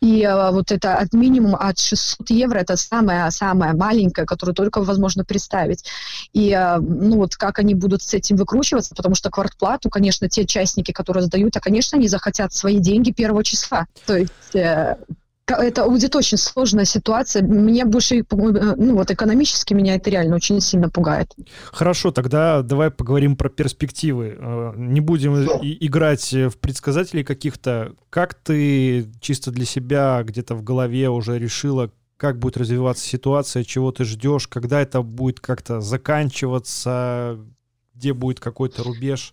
И 0.00 0.24
а, 0.24 0.50
вот 0.50 0.72
это 0.72 0.96
от 0.96 1.12
минимум 1.12 1.54
от 1.54 1.78
600 1.78 2.30
евро, 2.30 2.58
это 2.58 2.76
самое-самое 2.76 3.72
маленькое, 3.74 4.26
которое 4.26 4.52
только 4.52 4.82
возможно 4.82 5.24
представить. 5.24 5.84
И 6.32 6.52
а, 6.52 6.78
ну 6.78 7.16
вот 7.18 7.36
как 7.36 7.58
они 7.58 7.74
будут 7.74 8.02
с 8.02 8.14
этим 8.14 8.21
выкручиваться, 8.30 8.94
потому 8.94 9.14
что 9.14 9.30
квартплату, 9.30 9.90
конечно, 9.90 10.28
те 10.28 10.44
частники, 10.44 10.92
которые 10.92 11.24
сдают, 11.24 11.56
а, 11.56 11.60
конечно, 11.60 11.98
они 11.98 12.08
захотят 12.08 12.52
свои 12.52 12.78
деньги 12.78 13.10
первого 13.10 13.42
числа. 13.44 13.86
То 14.06 14.16
есть 14.16 14.54
э, 14.54 14.96
это 15.46 15.86
будет 15.86 16.14
очень 16.14 16.38
сложная 16.38 16.84
ситуация. 16.84 17.42
Мне 17.42 17.84
больше, 17.84 18.18
э, 18.18 18.24
ну 18.30 18.94
вот 18.94 19.10
экономически 19.10 19.74
меня 19.74 19.96
это 19.96 20.10
реально 20.10 20.36
очень 20.36 20.60
сильно 20.60 20.88
пугает. 20.88 21.34
Хорошо, 21.72 22.10
тогда 22.10 22.62
давай 22.62 22.90
поговорим 22.90 23.36
про 23.36 23.48
перспективы. 23.48 24.36
Э, 24.38 24.72
не 24.76 25.00
будем 25.00 25.34
играть 25.62 26.32
в 26.32 26.58
предсказателей 26.58 27.24
каких-то. 27.24 27.94
Как 28.10 28.34
ты 28.34 29.10
чисто 29.20 29.50
для 29.50 29.64
себя 29.64 30.22
где-то 30.24 30.54
в 30.54 30.62
голове 30.62 31.08
уже 31.08 31.38
решила, 31.38 31.90
как 32.22 32.38
будет 32.38 32.56
развиваться 32.56 33.04
ситуация, 33.04 33.64
чего 33.64 33.90
ты 33.90 34.04
ждешь, 34.04 34.46
когда 34.46 34.80
это 34.80 35.02
будет 35.02 35.40
как-то 35.40 35.80
заканчиваться, 35.80 37.36
где 38.02 38.12
будет 38.12 38.40
какой-то 38.40 38.82
рубеж? 38.82 39.32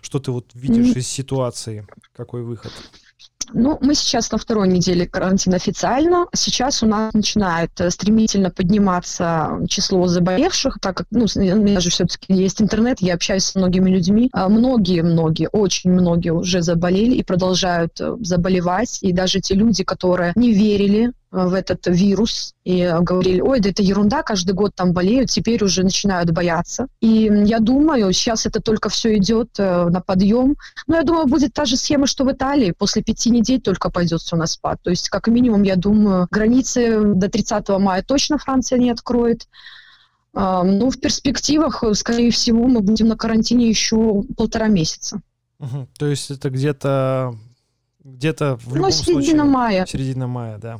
Что 0.00 0.18
ты 0.18 0.30
вот 0.30 0.46
видишь 0.54 0.96
из 0.96 1.06
ситуации? 1.06 1.86
Какой 2.14 2.42
выход? 2.42 2.72
Ну, 3.52 3.78
мы 3.80 3.94
сейчас 3.94 4.32
на 4.32 4.38
второй 4.38 4.66
неделе 4.66 5.06
карантина 5.06 5.56
официально. 5.56 6.26
Сейчас 6.34 6.82
у 6.82 6.86
нас 6.86 7.12
начинает 7.14 7.70
э, 7.80 7.90
стремительно 7.90 8.50
подниматься 8.50 9.60
число 9.68 10.06
заболевших, 10.08 10.78
так 10.80 10.96
как, 10.96 11.06
ну, 11.10 11.26
у 11.34 11.38
меня 11.40 11.78
же 11.78 11.90
все-таки 11.90 12.34
есть 12.34 12.60
интернет, 12.60 13.00
я 13.00 13.14
общаюсь 13.14 13.44
с 13.44 13.54
многими 13.54 13.90
людьми. 13.90 14.30
Многие-многие, 14.34 15.46
а, 15.46 15.56
очень 15.56 15.90
многие 15.90 16.30
уже 16.30 16.62
заболели 16.62 17.14
и 17.14 17.22
продолжают 17.22 18.00
э, 18.00 18.16
заболевать. 18.20 18.98
И 19.02 19.12
даже 19.12 19.40
те 19.40 19.54
люди, 19.54 19.84
которые 19.84 20.32
не 20.34 20.52
верили 20.52 21.12
в 21.30 21.54
этот 21.54 21.86
вирус 21.86 22.54
и 22.64 22.88
говорили, 23.00 23.40
ой, 23.40 23.60
да 23.60 23.70
это 23.70 23.82
ерунда, 23.82 24.22
каждый 24.22 24.52
год 24.52 24.74
там 24.74 24.92
болеют, 24.92 25.30
теперь 25.30 25.62
уже 25.62 25.82
начинают 25.82 26.30
бояться. 26.30 26.86
И 27.00 27.30
я 27.44 27.58
думаю, 27.58 28.12
сейчас 28.12 28.46
это 28.46 28.60
только 28.60 28.88
все 28.88 29.16
идет 29.16 29.50
э, 29.58 29.88
на 29.88 30.00
подъем. 30.00 30.56
Но 30.86 30.96
я 30.96 31.02
думаю, 31.02 31.26
будет 31.26 31.52
та 31.52 31.64
же 31.64 31.76
схема, 31.76 32.06
что 32.06 32.24
в 32.24 32.32
Италии. 32.32 32.72
После 32.76 33.02
пяти 33.02 33.30
недель 33.30 33.60
только 33.60 33.90
пойдет 33.90 34.20
все 34.20 34.36
на 34.36 34.46
спад. 34.46 34.78
То 34.82 34.90
есть, 34.90 35.08
как 35.08 35.26
минимум, 35.28 35.62
я 35.62 35.76
думаю, 35.76 36.28
границы 36.30 37.02
до 37.14 37.28
30 37.28 37.68
мая 37.80 38.02
точно 38.02 38.38
Франция 38.38 38.78
не 38.78 38.90
откроет. 38.90 39.48
Э, 40.32 40.62
ну, 40.64 40.90
в 40.90 41.00
перспективах, 41.00 41.82
скорее 41.94 42.30
всего, 42.30 42.66
мы 42.66 42.80
будем 42.80 43.08
на 43.08 43.16
карантине 43.16 43.68
еще 43.68 44.22
полтора 44.36 44.68
месяца. 44.68 45.20
Угу. 45.58 45.88
То 45.98 46.06
есть 46.06 46.30
это 46.30 46.50
где-то 46.50 47.34
где-то 48.04 48.56
в 48.58 48.68
ну, 48.68 48.76
любом 48.76 48.92
середина 48.92 49.20
случае... 49.20 49.44
мая. 49.44 49.86
Середина 49.86 50.26
мая, 50.28 50.58
да. 50.58 50.78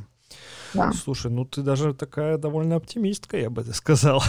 Да. 0.77 0.93
Слушай, 0.93 1.31
ну 1.31 1.45
ты 1.45 1.63
даже 1.63 1.95
такая 1.95 2.39
довольно 2.39 2.77
оптимистка, 2.77 3.37
я 3.37 3.51
бы 3.51 3.63
это 3.63 3.73
сказал. 3.73 4.23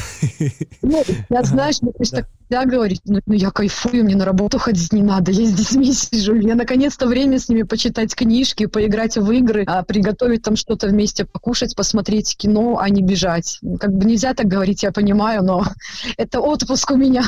Ну, 0.82 1.04
я, 1.30 1.44
знаешь, 1.44 1.82
мне 1.82 1.92
да. 1.98 2.04
всегда 2.04 2.66
говорить, 2.66 3.02
ну, 3.06 3.20
ну 3.26 3.34
я 3.34 3.52
кайфую, 3.52 4.04
мне 4.04 4.16
на 4.16 4.26
работу 4.26 4.58
ходить 4.60 4.94
не 4.94 5.02
надо, 5.02 5.32
я 5.32 5.46
с 5.46 5.54
детьми 5.54 5.92
сижу, 5.92 6.36
я 6.36 6.56
наконец-то 6.56 7.08
время 7.08 7.40
с 7.40 7.50
ними 7.50 7.64
почитать 7.64 8.16
книжки, 8.16 8.68
поиграть 8.68 9.18
в 9.18 9.30
игры, 9.32 9.64
а, 9.68 9.84
приготовить 9.84 10.44
там 10.44 10.56
что-то 10.56 10.88
вместе, 10.88 11.26
покушать, 11.26 11.76
посмотреть 11.76 12.38
кино, 12.38 12.78
а 12.80 12.90
не 12.90 13.02
бежать. 13.02 13.60
Как 13.80 13.92
бы 13.94 14.06
нельзя 14.06 14.34
так 14.34 14.48
говорить, 14.48 14.84
я 14.84 14.92
понимаю, 14.92 15.44
но 15.44 15.66
это 16.18 16.40
отпуск 16.40 16.92
у 16.92 16.96
меня. 16.96 17.24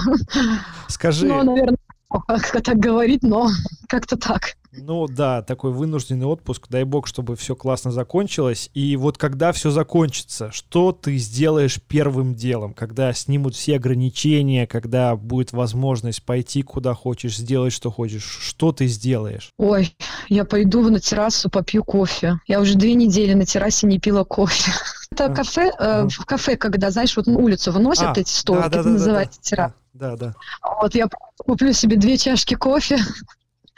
Скажи... 0.87 1.25
Ну, 1.25 1.43
наверное, 1.43 1.77
как 2.09 2.63
так 2.63 2.77
говорить, 2.77 3.23
но 3.23 3.49
как-то 3.87 4.17
так. 4.17 4.55
Ну 4.71 5.07
да, 5.07 5.41
такой 5.41 5.71
вынужденный 5.71 6.27
отпуск. 6.27 6.67
Дай 6.69 6.83
бог, 6.83 7.07
чтобы 7.07 7.35
все 7.35 7.55
классно 7.55 7.91
закончилось. 7.91 8.69
И 8.73 8.95
вот 8.97 9.17
когда 9.17 9.51
все 9.51 9.71
закончится, 9.71 10.51
что 10.51 10.91
ты 10.91 11.17
сделаешь 11.17 11.81
первым 11.81 12.35
делом? 12.35 12.73
Когда 12.73 13.13
снимут 13.13 13.55
все 13.55 13.77
ограничения, 13.77 14.67
когда 14.67 15.15
будет 15.15 15.53
возможность 15.53 16.23
пойти 16.23 16.61
куда 16.61 16.93
хочешь, 16.93 17.37
сделать 17.37 17.73
что 17.73 17.89
хочешь, 17.89 18.23
что 18.23 18.71
ты 18.71 18.85
сделаешь? 18.87 19.49
Ой, 19.57 19.95
я 20.27 20.45
пойду 20.45 20.87
на 20.89 20.99
террасу, 20.99 21.49
попью 21.49 21.83
кофе. 21.83 22.39
Я 22.47 22.59
уже 22.59 22.75
две 22.75 22.93
недели 22.93 23.33
на 23.33 23.45
террасе 23.45 23.87
не 23.87 23.99
пила 23.99 24.23
кофе. 24.23 24.71
Это 25.11 25.25
а, 25.25 25.29
кафе, 25.33 25.71
э, 25.79 26.07
в 26.07 26.25
кафе, 26.25 26.55
когда, 26.55 26.91
знаешь, 26.91 27.17
вот 27.17 27.25
на 27.25 27.39
улицу 27.39 27.71
выносят 27.71 28.15
а, 28.17 28.21
эти 28.21 28.29
столики, 28.29 28.63
да, 28.65 28.69
да, 28.69 28.79
это 28.79 28.83
да, 28.83 28.89
называется 28.91 29.39
да, 29.41 29.49
терраса. 29.49 29.73
Да, 29.93 30.15
да. 30.15 30.33
Вот 30.81 30.95
я 30.95 31.07
куплю 31.37 31.73
себе 31.73 31.97
две 31.97 32.17
чашки 32.17 32.55
кофе, 32.55 32.99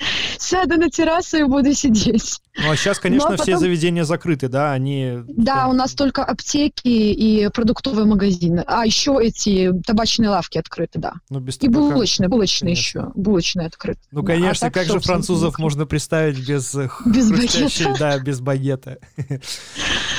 сяду 0.37 0.77
на 0.77 0.89
террасу 0.89 1.37
и 1.37 1.43
буду 1.43 1.73
сидеть. 1.73 2.39
Ну, 2.57 2.71
а 2.71 2.75
сейчас, 2.75 2.99
конечно, 2.99 3.29
а 3.29 3.31
потом... 3.31 3.45
все 3.45 3.57
заведения 3.57 4.03
закрыты, 4.03 4.49
да, 4.49 4.73
они... 4.73 5.19
Да, 5.27 5.67
у 5.67 5.73
нас 5.73 5.93
только 5.93 6.23
аптеки 6.23 6.87
и 6.87 7.47
продуктовые 7.49 8.05
магазины. 8.05 8.63
А 8.67 8.85
еще 8.85 9.17
эти 9.21 9.71
табачные 9.85 10.29
лавки 10.29 10.57
открыты, 10.57 10.99
да. 10.99 11.13
Ну, 11.29 11.39
без 11.39 11.57
табака, 11.57 11.79
и 11.79 11.91
булочные, 11.91 12.27
булочные 12.27 12.75
конечно. 12.75 12.99
еще. 12.99 13.11
Булочные 13.15 13.67
открыты. 13.67 14.01
Ну, 14.11 14.23
конечно, 14.23 14.65
да, 14.65 14.67
а 14.67 14.71
как 14.71 14.87
же 14.91 14.99
французов 14.99 15.57
можно 15.59 15.85
представить 15.85 16.39
без, 16.47 16.75
без 17.05 17.31
багета? 17.31 17.95
Да, 17.97 18.19
без 18.19 18.41
багета. 18.41 18.97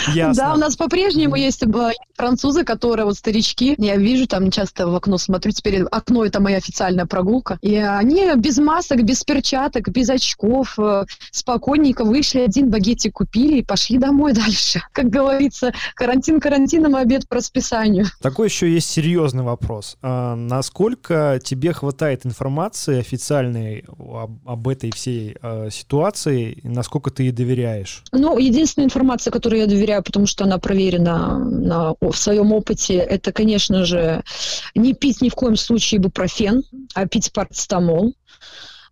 Ясно. 0.09 0.43
Да, 0.43 0.55
у 0.55 0.57
нас 0.57 0.77
по-прежнему 0.77 1.37
есть 1.37 1.63
французы, 2.17 2.65
которые 2.65 3.05
вот 3.05 3.17
старички. 3.17 3.75
Я 3.79 3.97
вижу 3.97 4.27
там 4.27 4.51
часто 4.51 4.87
в 4.87 4.95
окно 4.95 5.19
смотрю. 5.19 5.53
Теперь 5.53 5.83
окно 5.83 6.25
это 6.25 6.41
моя 6.41 6.59
официальная 6.59 7.07
прогулка. 7.07 7.59
И 7.63 7.77
они 7.77 8.31
без 8.37 8.59
масок, 8.59 9.03
без 9.03 9.25
перчаток, 9.25 9.89
без 9.89 10.09
очков, 10.09 10.79
э, 10.79 11.05
спокойненько 11.31 12.05
вышли, 12.05 12.41
один 12.41 12.71
багетик 12.71 13.15
купили 13.15 13.59
и 13.59 13.65
пошли 13.65 13.99
домой 13.99 14.33
дальше. 14.35 14.83
Как 14.93 15.07
говорится, 15.07 15.73
карантин 15.95 16.41
карантином, 16.41 16.97
обед 16.97 17.29
по 17.29 17.37
расписанию. 17.37 18.07
Такой 18.21 18.49
еще 18.49 18.73
есть 18.73 18.89
серьезный 18.89 19.43
вопрос. 19.43 19.97
А 20.03 20.35
насколько 20.37 21.41
тебе 21.43 21.73
хватает 21.73 22.25
информации 22.25 23.01
официальной 23.01 23.85
об, 23.99 24.39
об 24.47 24.69
этой 24.69 24.93
всей 24.93 25.37
э, 25.43 25.69
ситуации? 25.71 26.59
Насколько 26.63 27.11
ты 27.11 27.25
ей 27.25 27.33
доверяешь? 27.33 28.05
Ну, 28.13 28.39
единственная 28.39 28.87
информация, 28.87 29.31
которую 29.31 29.61
я 29.61 29.67
доверяю, 29.67 29.92
доверяю, 29.93 30.03
потому 30.03 30.27
что 30.27 30.45
она 30.45 30.59
проверена 30.59 31.39
на, 31.39 31.95
в 32.01 32.15
своем 32.15 32.53
опыте. 32.53 32.95
Это, 32.95 33.33
конечно 33.33 33.85
же, 33.85 34.23
не 34.75 34.95
пить 34.95 35.21
ни 35.21 35.29
в 35.29 35.35
коем 35.35 35.57
случае 35.57 36.01
бупрофен, 36.01 36.63
а 36.95 37.07
пить 37.07 37.33
парацетамол. 37.33 38.15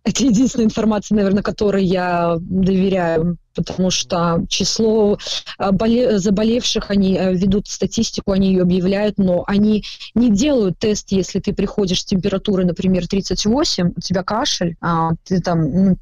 Это 0.03 0.23
единственная 0.23 0.65
информация, 0.65 1.15
наверное, 1.15 1.43
которой 1.43 1.83
я 1.83 2.37
доверяю. 2.39 3.37
Потому 3.53 3.91
что 3.91 4.45
число 4.49 5.17
а, 5.57 5.71
боле- 5.71 6.17
заболевших, 6.17 6.91
они 6.91 7.17
э, 7.17 7.33
ведут 7.33 7.67
статистику, 7.67 8.31
они 8.31 8.49
ее 8.49 8.63
объявляют, 8.63 9.17
но 9.17 9.43
они 9.47 9.83
не 10.15 10.29
делают 10.29 10.79
тест, 10.79 11.11
если 11.11 11.39
ты 11.39 11.53
приходишь 11.53 12.01
с 12.01 12.05
температурой, 12.05 12.65
например, 12.65 13.07
38, 13.07 13.93
у 13.95 14.01
тебя 14.01 14.23
кашель, 14.23 14.75
а, 14.81 15.11
ты 15.25 15.41
там, 15.41 15.95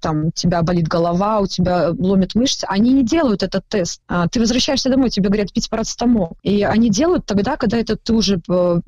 там, 0.00 0.26
у 0.26 0.30
тебя 0.32 0.62
болит 0.62 0.88
голова, 0.88 1.40
у 1.40 1.46
тебя 1.46 1.90
ломит 1.96 2.34
мышцы, 2.34 2.64
они 2.68 2.92
не 2.92 3.04
делают 3.04 3.42
этот 3.42 3.66
тест. 3.68 4.00
А, 4.08 4.28
ты 4.28 4.40
возвращаешься 4.40 4.90
домой, 4.90 5.10
тебе 5.10 5.28
говорят 5.28 5.52
пить 5.52 5.68
парацетамол. 5.70 6.36
И 6.42 6.62
они 6.62 6.90
делают 6.90 7.26
тогда, 7.26 7.56
когда 7.56 7.78
это 7.78 7.96
ты 7.96 8.12
уже 8.12 8.40
э, 8.48 8.80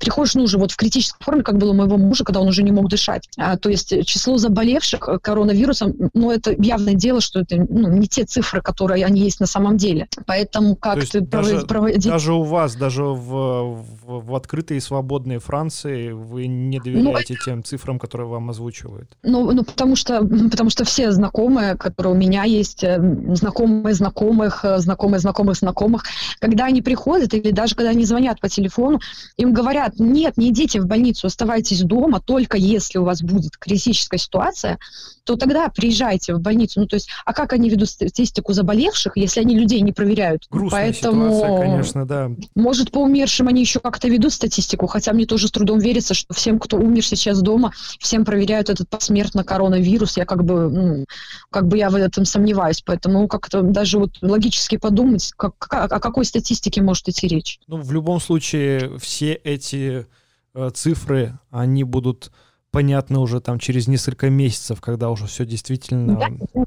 приходишь, 0.00 0.34
ну, 0.34 0.42
уже 0.44 0.58
вот 0.58 0.72
в 0.72 0.76
критической 0.76 1.24
форме, 1.24 1.42
как 1.42 1.58
было 1.58 1.70
у 1.70 1.74
моего 1.74 1.96
мужа, 1.96 2.24
когда 2.24 2.40
он 2.40 2.48
уже 2.48 2.62
не 2.62 2.72
мог 2.72 2.88
дышать. 2.88 3.28
То 3.36 3.68
есть 3.68 4.06
число 4.06 4.38
заболевших 4.38 5.08
коронавирусом, 5.22 5.94
ну, 6.14 6.30
это 6.30 6.54
явное 6.58 6.94
дело, 6.94 7.20
что 7.22 7.40
это 7.40 7.56
ну, 7.56 7.88
не 7.88 8.06
те 8.06 8.24
цифры, 8.24 8.60
которые 8.60 9.04
они 9.04 9.22
есть 9.22 9.40
на 9.40 9.46
самом 9.46 9.76
деле. 9.76 10.08
Поэтому 10.26 10.76
как 10.76 11.04
ты 11.06 11.20
даже, 11.20 11.60
проводить... 11.62 12.04
Даже 12.04 12.34
у 12.34 12.42
вас, 12.42 12.74
даже 12.74 13.04
в, 13.04 13.76
в, 14.04 14.26
в 14.26 14.34
открытой 14.34 14.76
и 14.76 14.80
свободной 14.80 15.38
Франции 15.38 16.12
вы 16.12 16.46
не 16.46 16.78
ну, 16.78 16.84
доверяете 16.84 17.34
ну, 17.38 17.44
тем 17.44 17.64
цифрам, 17.64 17.98
которые 17.98 18.28
вам 18.28 18.50
озвучивают? 18.50 19.10
Ну, 19.22 19.50
ну 19.52 19.64
потому, 19.64 19.96
что, 19.96 20.20
потому 20.50 20.70
что 20.70 20.84
все 20.84 21.12
знакомые, 21.12 21.76
которые 21.76 22.14
у 22.14 22.16
меня 22.16 22.44
есть, 22.44 22.84
э, 22.84 22.98
знакомые 23.34 23.94
знакомых, 23.94 24.64
э, 24.64 24.78
знакомые 24.78 25.20
знакомых 25.20 25.56
знакомых, 25.56 26.04
когда 26.40 26.66
они 26.66 26.82
приходят 26.82 27.32
или 27.34 27.50
даже 27.50 27.74
когда 27.74 27.90
они 27.90 28.04
звонят 28.04 28.40
по 28.40 28.48
телефону, 28.48 29.00
им 29.36 29.52
говорят, 29.52 29.98
нет, 29.98 30.36
не 30.36 30.50
идите 30.50 30.80
в 30.80 30.86
больницу, 30.86 31.26
оставайтесь 31.26 31.82
дома, 31.82 32.20
только 32.20 32.56
если 32.56 32.98
у 32.98 33.04
вас 33.04 33.22
будет 33.22 33.56
критическая 33.56 34.18
ситуация, 34.18 34.78
то 35.24 35.36
тогда 35.36 35.68
приезжайте 35.68 36.34
в 36.34 36.40
больницу. 36.40 36.80
Ну, 36.80 36.86
то 36.86 36.96
есть, 36.96 37.08
а 37.24 37.32
как 37.32 37.52
они 37.52 37.68
ведут 37.68 37.88
статистику 37.88 38.52
заболевших, 38.52 39.16
если 39.16 39.40
они 39.40 39.58
людей 39.58 39.80
не 39.80 39.92
проверяют? 39.92 40.46
Грустная 40.50 40.92
Поэтому, 40.92 41.34
ситуация, 41.34 41.60
конечно, 41.60 42.06
да. 42.06 42.30
Может, 42.54 42.90
по 42.90 42.98
умершим 42.98 43.48
они 43.48 43.60
еще 43.60 43.80
как-то 43.80 44.08
ведут 44.08 44.32
статистику, 44.32 44.86
хотя 44.86 45.12
мне 45.12 45.26
тоже 45.26 45.48
с 45.48 45.50
трудом 45.50 45.78
верится, 45.78 46.14
что 46.14 46.34
всем, 46.34 46.58
кто 46.58 46.76
умер 46.76 47.04
сейчас 47.04 47.40
дома, 47.40 47.72
всем 47.98 48.24
проверяют 48.24 48.70
этот 48.70 48.88
посмертно 48.88 49.44
коронавирус. 49.44 50.16
Я 50.16 50.24
как 50.24 50.44
бы, 50.44 50.70
ну, 50.70 51.04
как 51.50 51.68
бы 51.68 51.78
я 51.78 51.90
в 51.90 51.94
этом 51.94 52.24
сомневаюсь. 52.24 52.82
Поэтому 52.84 53.28
как-то 53.28 53.62
даже 53.62 53.98
вот 53.98 54.18
логически 54.20 54.76
подумать, 54.76 55.32
как, 55.36 55.54
о 55.70 56.00
какой 56.00 56.24
статистике 56.24 56.82
может 56.82 57.08
идти 57.08 57.28
речь. 57.28 57.58
Ну, 57.66 57.78
в 57.78 57.92
любом 57.92 58.20
случае, 58.20 58.98
все 58.98 59.32
эти 59.32 60.06
э, 60.54 60.70
цифры, 60.74 61.38
они 61.50 61.84
будут 61.84 62.30
понятно 62.72 63.20
уже 63.20 63.40
там 63.40 63.60
через 63.60 63.86
несколько 63.86 64.28
месяцев, 64.30 64.80
когда 64.80 65.10
уже 65.10 65.26
все 65.26 65.46
действительно... 65.46 66.36
Да, 66.54 66.64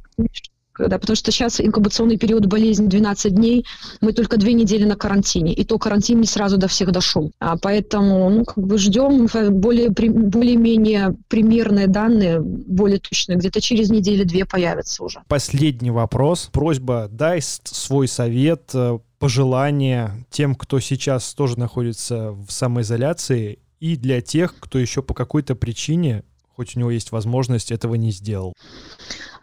да, 0.77 0.99
потому 0.99 1.15
что 1.15 1.31
сейчас 1.31 1.61
инкубационный 1.61 2.17
период 2.17 2.47
болезни 2.47 2.87
12 2.87 3.33
дней, 3.33 3.65
мы 4.01 4.11
только 4.11 4.37
две 4.37 4.51
недели 4.53 4.83
на 4.83 4.97
карантине, 4.97 5.53
и 5.53 5.63
то 5.63 5.77
карантин 5.77 6.19
не 6.19 6.27
сразу 6.27 6.57
до 6.57 6.67
всех 6.67 6.91
дошел. 6.91 7.31
А 7.39 7.57
поэтому, 7.57 8.29
ну, 8.29 8.43
как 8.43 8.61
бы 8.61 8.77
ждем 8.77 9.27
более, 9.59 9.89
более-менее 9.89 11.15
примерные 11.29 11.87
данные, 11.87 12.41
более 12.41 12.99
точные, 12.99 13.37
где-то 13.37 13.61
через 13.61 13.89
неделю-две 13.89 14.45
появятся 14.45 15.03
уже. 15.03 15.21
Последний 15.29 15.91
вопрос. 15.91 16.49
Просьба, 16.51 17.07
дай 17.09 17.41
свой 17.41 18.09
совет, 18.09 18.71
э, 18.73 18.99
пожелания 19.17 20.25
тем, 20.29 20.55
кто 20.55 20.79
сейчас 20.81 21.33
тоже 21.33 21.57
находится 21.57 22.31
в 22.31 22.51
самоизоляции 22.51 23.59
и 23.85 23.95
для 23.97 24.19
тех, 24.19 24.55
кто 24.59 24.79
еще 24.79 25.03
по 25.03 25.13
какой-то 25.13 25.53
причине, 25.53 26.23
хоть 26.55 26.75
у 26.75 26.79
него 26.79 26.89
есть 26.89 27.11
возможность, 27.11 27.71
этого 27.71 27.93
не 27.93 28.09
сделал? 28.09 28.53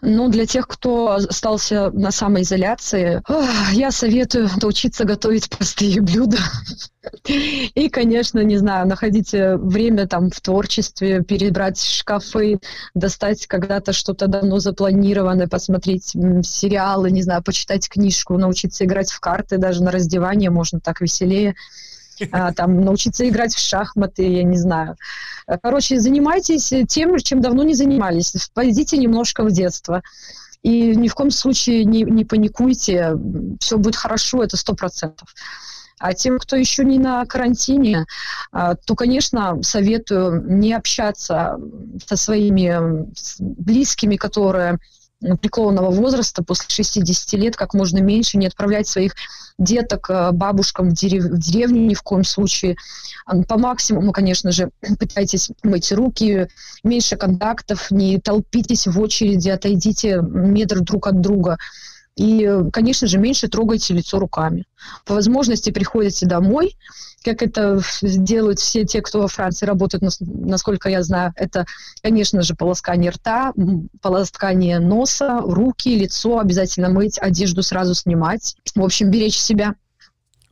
Ну, 0.00 0.28
для 0.28 0.46
тех, 0.46 0.66
кто 0.66 1.12
остался 1.12 1.92
на 1.92 2.10
самоизоляции, 2.10 3.22
я 3.72 3.92
советую 3.92 4.50
научиться 4.60 5.04
готовить 5.04 5.48
простые 5.48 6.00
блюда. 6.00 6.38
И, 7.28 7.88
конечно, 7.88 8.40
не 8.40 8.56
знаю, 8.56 8.88
находите 8.88 9.58
время 9.58 10.08
там 10.08 10.28
в 10.30 10.40
творчестве, 10.40 11.22
перебрать 11.22 11.80
шкафы, 11.80 12.58
достать 12.94 13.46
когда-то 13.46 13.92
что-то 13.92 14.26
давно 14.26 14.58
запланированное, 14.58 15.46
посмотреть 15.46 16.16
сериалы, 16.42 17.12
не 17.12 17.22
знаю, 17.22 17.44
почитать 17.44 17.88
книжку, 17.88 18.36
научиться 18.38 18.84
играть 18.84 19.12
в 19.12 19.20
карты, 19.20 19.58
даже 19.58 19.84
на 19.84 19.92
раздевание 19.92 20.50
можно 20.50 20.80
так 20.80 21.00
веселее. 21.00 21.54
А, 22.30 22.52
там, 22.52 22.80
научиться 22.80 23.28
играть 23.28 23.54
в 23.54 23.58
шахматы, 23.58 24.22
я 24.22 24.42
не 24.42 24.56
знаю. 24.56 24.96
Короче, 25.62 25.98
занимайтесь 25.98 26.72
тем, 26.88 27.18
чем 27.18 27.40
давно 27.40 27.62
не 27.64 27.74
занимались. 27.74 28.32
Пойдите 28.54 28.96
немножко 28.96 29.44
в 29.44 29.50
детство. 29.50 30.02
И 30.62 30.94
ни 30.94 31.08
в 31.08 31.14
коем 31.14 31.30
случае 31.30 31.84
не, 31.84 32.02
не 32.02 32.24
паникуйте, 32.24 33.16
все 33.58 33.78
будет 33.78 33.96
хорошо, 33.96 34.44
это 34.44 34.56
сто 34.56 34.74
процентов. 34.74 35.34
А 35.98 36.14
тем, 36.14 36.38
кто 36.38 36.56
еще 36.56 36.84
не 36.84 36.98
на 36.98 37.24
карантине, 37.26 38.06
а, 38.50 38.74
то, 38.74 38.94
конечно, 38.94 39.62
советую 39.62 40.44
не 40.58 40.72
общаться 40.72 41.58
со 42.06 42.16
своими 42.16 43.06
близкими, 43.38 44.16
которые 44.16 44.78
преклонного 45.40 45.90
возраста, 45.90 46.42
после 46.42 46.66
60 46.68 47.32
лет, 47.34 47.56
как 47.56 47.74
можно 47.74 47.98
меньше, 47.98 48.38
не 48.38 48.46
отправлять 48.46 48.88
своих 48.88 49.14
деток 49.58 50.10
э, 50.10 50.32
бабушкам 50.32 50.90
в, 50.90 50.92
дерев- 50.94 51.30
в 51.30 51.38
деревню 51.38 51.86
ни 51.86 51.94
в 51.94 52.02
коем 52.02 52.24
случае. 52.24 52.76
По 53.48 53.58
максимуму, 53.58 54.12
конечно 54.12 54.52
же, 54.52 54.70
пытайтесь 54.98 55.50
мыть 55.62 55.92
руки, 55.92 56.48
меньше 56.84 57.16
контактов, 57.16 57.90
не 57.90 58.18
толпитесь 58.18 58.86
в 58.86 59.00
очереди, 59.00 59.48
отойдите 59.48 60.20
метр 60.22 60.80
друг 60.80 61.06
от 61.06 61.20
друга. 61.20 61.58
И, 62.16 62.46
конечно 62.72 63.06
же, 63.06 63.18
меньше 63.18 63.48
трогайте 63.48 63.94
лицо 63.94 64.18
руками. 64.18 64.66
По 65.06 65.14
возможности 65.14 65.70
приходите 65.70 66.26
домой, 66.26 66.76
как 67.24 67.42
это 67.42 67.80
делают 68.02 68.58
все 68.58 68.84
те, 68.84 69.00
кто 69.00 69.20
во 69.20 69.28
Франции 69.28 69.64
работают, 69.64 70.18
насколько 70.20 70.88
я 70.88 71.02
знаю, 71.02 71.32
это, 71.36 71.66
конечно 72.02 72.42
же, 72.42 72.54
полоскание 72.54 73.10
рта, 73.10 73.52
полоскание 74.00 74.78
носа, 74.78 75.40
руки, 75.40 75.96
лицо, 75.96 76.38
обязательно 76.38 76.90
мыть, 76.90 77.18
одежду 77.18 77.62
сразу 77.62 77.94
снимать. 77.94 78.56
В 78.74 78.82
общем, 78.82 79.10
беречь 79.10 79.38
себя. 79.38 79.74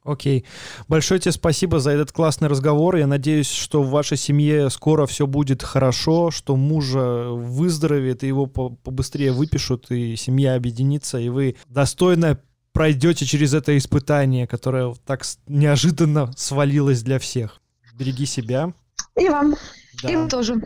Окей. 0.04 0.46
Большое 0.88 1.20
тебе 1.20 1.32
спасибо 1.32 1.78
за 1.78 1.90
этот 1.90 2.12
классный 2.12 2.48
разговор. 2.48 2.96
Я 2.96 3.06
надеюсь, 3.06 3.50
что 3.50 3.82
в 3.82 3.90
вашей 3.90 4.16
семье 4.16 4.70
скоро 4.70 5.06
все 5.06 5.26
будет 5.26 5.62
хорошо, 5.62 6.30
что 6.30 6.56
мужа 6.56 7.28
выздоровеет, 7.30 8.24
и 8.24 8.28
его 8.28 8.46
побыстрее 8.46 9.32
выпишут, 9.32 9.90
и 9.90 10.16
семья 10.16 10.54
объединится, 10.54 11.18
и 11.18 11.28
вы 11.28 11.56
достойно 11.68 12.40
пройдете 12.72 13.26
через 13.26 13.52
это 13.52 13.76
испытание, 13.76 14.46
которое 14.46 14.94
так 15.04 15.24
неожиданно 15.46 16.32
свалилось 16.36 17.02
для 17.02 17.18
всех. 17.18 17.60
Береги 17.94 18.24
себя. 18.24 18.72
И 19.18 19.28
вам. 19.28 19.56
Да. 20.02 20.10
И 20.10 20.16
вам 20.16 20.28
тоже. 20.28 20.62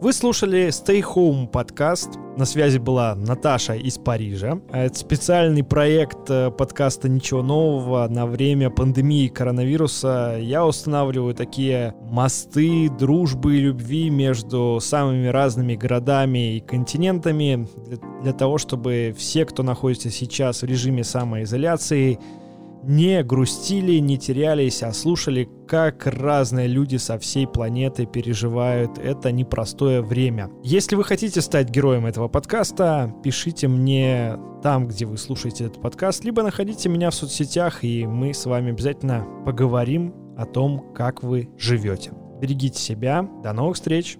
Вы 0.00 0.14
слушали 0.14 0.68
Stay 0.68 1.02
Home 1.14 1.46
подкаст. 1.46 2.08
На 2.38 2.46
связи 2.46 2.78
была 2.78 3.14
Наташа 3.14 3.74
из 3.74 3.98
Парижа. 3.98 4.58
Это 4.72 4.98
специальный 4.98 5.62
проект 5.62 6.30
э, 6.30 6.50
подкаста 6.50 7.10
«Ничего 7.10 7.42
нового» 7.42 8.08
на 8.08 8.24
время 8.24 8.70
пандемии 8.70 9.28
коронавируса. 9.28 10.38
Я 10.40 10.64
устанавливаю 10.64 11.34
такие 11.34 11.94
мосты 12.00 12.88
дружбы 12.88 13.58
и 13.58 13.60
любви 13.60 14.08
между 14.08 14.78
самыми 14.80 15.26
разными 15.26 15.74
городами 15.74 16.56
и 16.56 16.60
континентами 16.60 17.68
для 18.22 18.32
того, 18.32 18.56
чтобы 18.56 19.14
все, 19.18 19.44
кто 19.44 19.62
находится 19.62 20.08
сейчас 20.08 20.62
в 20.62 20.64
режиме 20.64 21.04
самоизоляции, 21.04 22.18
не 22.82 23.22
грустили, 23.22 23.98
не 23.98 24.18
терялись, 24.18 24.82
а 24.82 24.92
слушали, 24.92 25.48
как 25.68 26.06
разные 26.06 26.66
люди 26.66 26.96
со 26.96 27.18
всей 27.18 27.46
планеты 27.46 28.06
переживают 28.06 28.98
это 28.98 29.32
непростое 29.32 30.02
время. 30.02 30.50
Если 30.62 30.96
вы 30.96 31.04
хотите 31.04 31.40
стать 31.40 31.70
героем 31.70 32.06
этого 32.06 32.28
подкаста, 32.28 33.14
пишите 33.22 33.68
мне 33.68 34.36
там, 34.62 34.88
где 34.88 35.06
вы 35.06 35.16
слушаете 35.16 35.64
этот 35.66 35.80
подкаст, 35.80 36.24
либо 36.24 36.42
находите 36.42 36.88
меня 36.88 37.10
в 37.10 37.14
соцсетях, 37.14 37.84
и 37.84 38.06
мы 38.06 38.34
с 38.34 38.46
вами 38.46 38.70
обязательно 38.70 39.26
поговорим 39.44 40.14
о 40.36 40.46
том, 40.46 40.92
как 40.94 41.22
вы 41.22 41.48
живете. 41.58 42.12
Берегите 42.40 42.80
себя. 42.80 43.28
До 43.42 43.52
новых 43.52 43.76
встреч! 43.76 44.18